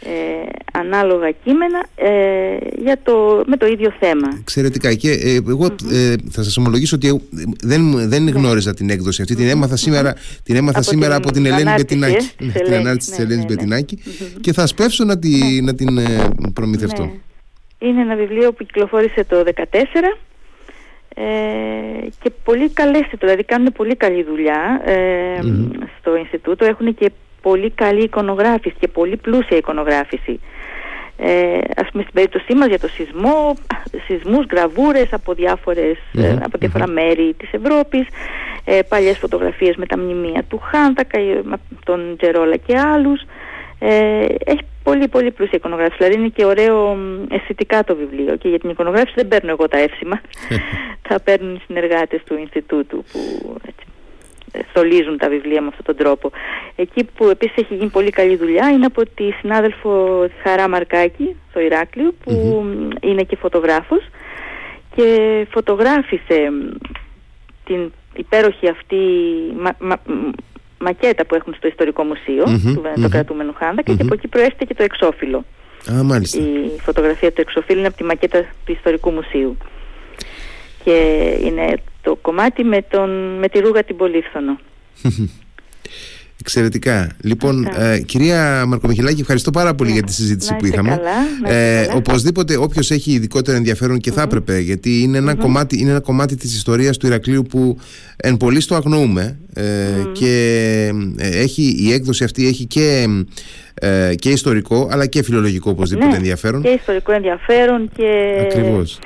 ε, 0.06 0.50
ανάλογα 0.74 1.32
κείμενα 1.44 1.86
ε, 1.96 2.58
για 2.84 3.00
το, 3.04 3.44
με 3.46 3.58
το 3.58 3.66
ίδιο 3.66 3.94
θέμα. 4.00 4.38
Εξαιρετικά. 4.40 4.94
Και 4.94 5.12
ε, 5.12 5.36
εγώ 5.36 5.66
ε, 5.92 6.16
θα 6.32 6.44
σας 6.44 6.58
ομολογήσω 6.58 6.96
ότι 6.96 7.22
δεν, 7.62 8.10
δεν 8.10 8.24
ναι. 8.24 8.32
γνώριζα 8.32 8.74
την 8.74 8.90
έκδοση 8.90 9.22
αυτή. 9.22 9.36
Την 9.36 9.48
έμαθα 9.48 9.76
σήμερα, 9.76 10.16
την 10.44 10.56
έμαθα 10.56 10.80
από 10.80 10.88
σήμερα 10.88 11.16
την, 11.16 11.24
από 11.24 11.32
την 11.32 11.46
Ελένη 11.46 11.74
Μπετινάκη. 11.76 12.30
Ναι, 12.40 12.52
την 12.52 12.74
ανάρτησης 12.74 13.10
της 13.16 13.20
Ελένης 13.20 13.46
Μπετινάκη. 13.46 14.00
Και 14.42 14.54
θα 14.54 14.68
σπεύσω 14.68 15.04
να, 15.04 15.20
τη, 15.20 15.62
να 15.62 15.76
την 15.76 15.98
ε, 15.98 16.30
προμηθευτώ. 16.54 17.04
Ναι. 17.04 17.12
Είναι 17.88 18.02
ένα 18.02 18.16
βιβλίο 18.16 18.54
που 18.54 18.66
κυκλοφόρησε 18.66 19.24
το 19.24 19.44
2014 19.56 19.66
ε, 21.16 21.24
και 22.20 22.32
πολύ 22.44 22.70
καλές, 22.70 23.10
δηλαδή 23.20 23.44
κάνουν 23.44 23.72
πολύ 23.72 23.96
καλή 23.96 24.24
δουλειά 24.24 24.82
ε, 24.86 25.40
στο 26.00 26.16
Ινστιτούτο, 26.16 26.66
έχουν 26.66 26.96
και 26.96 27.12
πολύ 27.48 27.70
καλή 27.70 28.04
εικονογράφηση 28.04 28.76
και 28.80 28.88
πολύ 28.88 29.18
πλούσια 29.18 29.58
εικονογράφηση. 29.58 30.40
Ε, 31.18 31.58
ας 31.76 31.88
πούμε 31.92 32.04
στην 32.04 32.14
περίπτωσή 32.14 32.54
μας 32.54 32.68
για 32.68 32.80
το 32.80 32.88
σεισμό, 32.88 33.54
σεισμούς, 34.06 34.46
γραβούρες 34.52 35.14
από, 35.14 35.34
διάφορες, 35.34 35.98
ε, 36.14 36.38
από 36.44 36.58
διάφορα 36.58 36.88
μέρη 36.88 37.34
της 37.38 37.50
Ευρώπης, 37.52 38.08
ε, 38.66 38.80
παλιές 38.88 39.18
φωτογραφίες 39.18 39.76
με 39.76 39.86
τα 39.86 39.98
μνημεία 39.98 40.44
του 40.50 40.60
Χάντακα, 40.60 41.20
ε, 41.20 41.42
τον 41.86 42.16
Τζερόλα 42.18 42.56
και 42.56 42.78
άλλους. 42.78 43.22
Ε, 43.80 44.26
έχει 44.46 44.66
πολύ 44.84 45.08
πολύ 45.08 45.32
πλούσια 45.32 45.58
εικονογράφηση, 45.58 45.98
δηλαδή 45.98 46.20
είναι 46.20 46.32
και 46.36 46.46
ωραίο 46.46 46.98
αισθητικά 47.30 47.84
το 47.84 47.96
βιβλίο 47.96 48.36
και 48.36 48.50
για 48.50 48.60
την 48.60 48.70
εικονογράφηση 48.70 49.14
δεν 49.16 49.28
παίρνω 49.28 49.50
εγώ 49.50 49.68
τα 49.68 49.78
εύσημα, 49.78 50.22
τα 51.08 51.20
παίρνουν 51.20 51.56
οι 51.56 51.62
συνεργάτες 51.66 52.24
του 52.24 52.38
Ινστιτούτου 52.38 53.04
που 53.12 53.20
έτσι, 53.68 53.86
στολίζουν 54.70 55.18
τα 55.18 55.30
βιβλία 55.30 55.62
με 55.62 55.68
αυτόν 55.68 55.86
τον 55.86 55.96
τρόπο. 55.96 56.32
Εκεί 56.76 57.04
που 57.04 57.28
επίσης 57.28 57.56
έχει 57.58 57.76
γίνει 57.76 57.90
πολύ 57.90 58.10
καλή 58.10 58.36
δουλειά 58.36 58.70
είναι 58.70 58.86
από 58.86 59.06
τη 59.16 59.32
συνάδελφο 59.32 60.26
Χαρά 60.44 60.70
Μαρκάκη 60.70 61.36
στο 61.50 61.60
Ηράκλειο 61.60 62.14
που 62.24 62.64
είναι 63.02 63.24
και 63.24 63.36
φωτογράφος 63.36 64.02
και 64.96 65.08
φωτογράφησε 65.52 66.52
την 67.66 67.92
υπέροχη 68.16 68.70
αυτή 68.70 68.98
μακέτα 70.80 71.26
που 71.26 71.36
έχουν 71.36 71.54
στο 71.54 71.68
Ιστορικό 71.68 72.04
Μουσείο 72.04 72.44
του 72.44 72.82
το 73.02 73.10
κρατούμενου 73.10 73.54
Χάνδακα 73.54 73.94
και 73.94 74.02
από 74.02 74.14
εκεί 74.14 74.28
προέρχεται 74.28 74.66
και 74.66 74.74
το 74.74 74.84
εξώφυλλο. 74.84 75.46
Α, 75.92 76.04
μάλιστα. 76.04 76.40
Η 76.42 76.80
φωτογραφία 76.80 77.32
του 77.32 77.42
εξωφύλλου 77.42 77.80
είναι 77.80 77.88
από 77.88 77.98
τη 77.98 78.04
μακέτα 78.04 78.46
του 78.66 78.72
Ιστορικού 78.72 79.12
Μουσείου. 79.12 79.58
Και 80.84 80.98
είναι 81.44 81.74
το 82.04 82.16
κομμάτι 82.22 82.64
με, 82.64 82.82
τον, 82.82 83.10
με 83.40 83.48
τη 83.48 83.60
ρούγα 83.60 83.84
την 83.84 83.96
Πολύφθονο. 83.96 84.60
Εξαιρετικά. 86.40 87.12
Λοιπόν, 87.24 87.68
ε, 87.78 88.00
κυρία 88.00 88.66
Μαρκομιχελάκη, 88.68 89.22
ευχαριστώ 89.22 89.52
πάρα 89.52 89.76
πολύ 89.76 89.90
ναι. 89.90 89.96
για 89.96 90.04
τη 90.04 90.14
συζήτηση 90.14 90.56
που 90.56 90.66
είχαμε. 90.66 90.90
Καλά, 90.90 91.56
ε, 91.56 91.88
οπωσδήποτε, 91.96 92.58
όποιος 92.58 92.92
έχει 92.92 93.12
ειδικότερο 93.12 93.58
ενδιαφέρον 93.58 94.00
και 94.00 94.12
θα 94.12 94.22
έπρεπε, 94.22 94.60
γιατί 94.60 95.02
είναι 95.02 95.18
ένα, 95.18 95.36
κομμάτι, 95.36 95.80
είναι 95.80 95.90
ένα 95.90 96.00
κομμάτι 96.00 96.36
της 96.36 96.56
ιστορίας 96.56 96.98
του 96.98 97.08
Ηρακλείου 97.08 97.44
που 97.50 97.80
εν 98.16 98.38
πολύ 98.38 98.64
το 98.64 98.76
αγνοούμε. 98.76 99.40
Ε, 99.54 99.64
και 100.14 100.92
ε, 101.18 101.42
έχει, 101.42 101.76
η 101.80 101.94
έκδοση 101.94 102.24
αυτή 102.24 102.48
έχει 102.48 102.66
και, 102.66 103.06
ε, 103.74 104.16
και 104.16 104.30
ιστορικό 104.30 104.88
αλλά 104.92 105.06
και 105.06 105.24
φιλολογικό 105.24 105.72
οπωσδήποτε 105.72 106.10
ναι, 106.10 106.16
ενδιαφέρον. 106.16 106.62
Και 106.62 106.70
ιστορικό 106.70 107.12
ενδιαφέρον 107.12 107.90
και. 107.96 108.38
Ακριβώς 108.42 109.00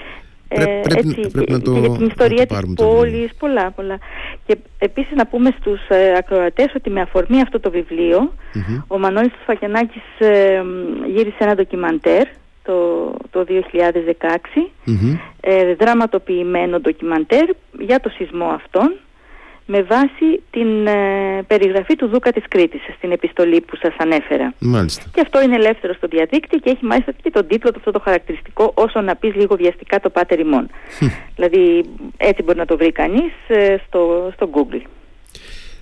Ε, 0.48 0.82
πρέπει, 0.84 1.10
έτσι, 1.10 1.32
πρέπει 1.32 1.52
να 1.52 1.62
το, 1.62 1.74
και 1.74 1.80
για 1.80 1.90
την 1.90 2.06
ιστορία 2.06 2.46
της 2.46 2.60
πόλης, 2.76 3.34
πολλά, 3.40 3.72
πολλά. 3.72 3.98
Και 4.46 4.58
επίσης 4.80 5.16
να 5.16 5.28
πούμε 5.28 5.56
στους 5.60 5.80
ε, 5.88 6.14
ακροατές 6.18 6.76
ότι 6.76 6.90
με 6.90 7.02
αφορμή 7.02 7.42
αυτό 7.42 7.60
το 7.60 7.72
βιβλιο 7.72 8.34
ο 8.88 9.00
Μανώλης 9.00 9.34
Φακιανάκης 9.46 10.04
ε, 10.18 10.62
γύρισε 11.08 11.38
ένα 11.40 11.56
ντοκιμαντέρ 11.56 12.28
το, 12.64 13.12
το 13.30 13.46
2016, 13.50 13.54
ε, 15.40 15.76
δραματοποιημένο 15.76 16.80
ντοκιμαντέρ 16.80 17.46
για 17.80 18.00
το 18.00 18.10
σεισμό 18.10 18.46
αυτόν 18.46 18.96
με 19.70 19.84
βάση 19.84 20.42
την 20.52 20.88
ε, 20.88 21.44
περιγραφή 21.48 21.96
του 21.96 22.08
Δούκα 22.08 22.32
της 22.32 22.44
Κρήτης 22.48 22.82
στην 22.98 23.12
επιστολή 23.12 23.62
που 23.62 23.76
σας 23.76 23.96
ανέφερα. 23.98 24.54
Μάλιστα. 24.60 25.04
Και 25.14 25.22
αυτό 25.22 25.42
είναι 25.42 25.56
ελεύθερο 25.56 25.94
στο 25.94 26.08
διαδίκτυο 26.08 26.60
και 26.60 26.70
έχει 26.70 26.86
μάλιστα 26.86 27.12
και 27.22 27.30
τον 27.30 27.48
τίτλο 27.48 27.72
του 27.72 27.78
αυτό 27.80 27.92
το 27.92 28.00
χαρακτηριστικό 28.00 28.72
όσο 28.76 29.02
να 29.02 29.16
πεις 29.16 29.36
λίγο 29.36 29.56
βιαστικά 29.56 30.00
το 30.00 30.10
πάτερ 30.10 30.40
ημών. 30.40 30.70
δηλαδή 31.36 31.86
έτσι 32.18 32.44
μπορεί 32.44 32.58
να 32.58 32.66
το 32.66 32.78
βρει 32.78 32.92
κανείς 32.92 33.34
ε, 33.48 33.76
στο, 33.88 34.32
στο 34.34 34.50
Google. 34.54 34.82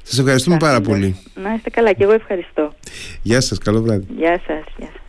Σας 0.03 0.19
ευχαριστούμε 0.19 0.57
πάρα 0.57 0.81
πολύ. 0.81 1.19
Να 1.35 1.53
είστε 1.53 1.69
καλά 1.69 1.93
και 1.93 2.03
εγώ 2.03 2.13
ευχαριστώ. 2.13 2.73
Γεια 3.21 3.41
σας, 3.41 3.57
καλό 3.57 3.81
βράδυ. 3.81 4.05
Γεια 4.17 4.41
σας. 4.47 4.63
Γεια 4.77 4.89
σας. 4.93 5.04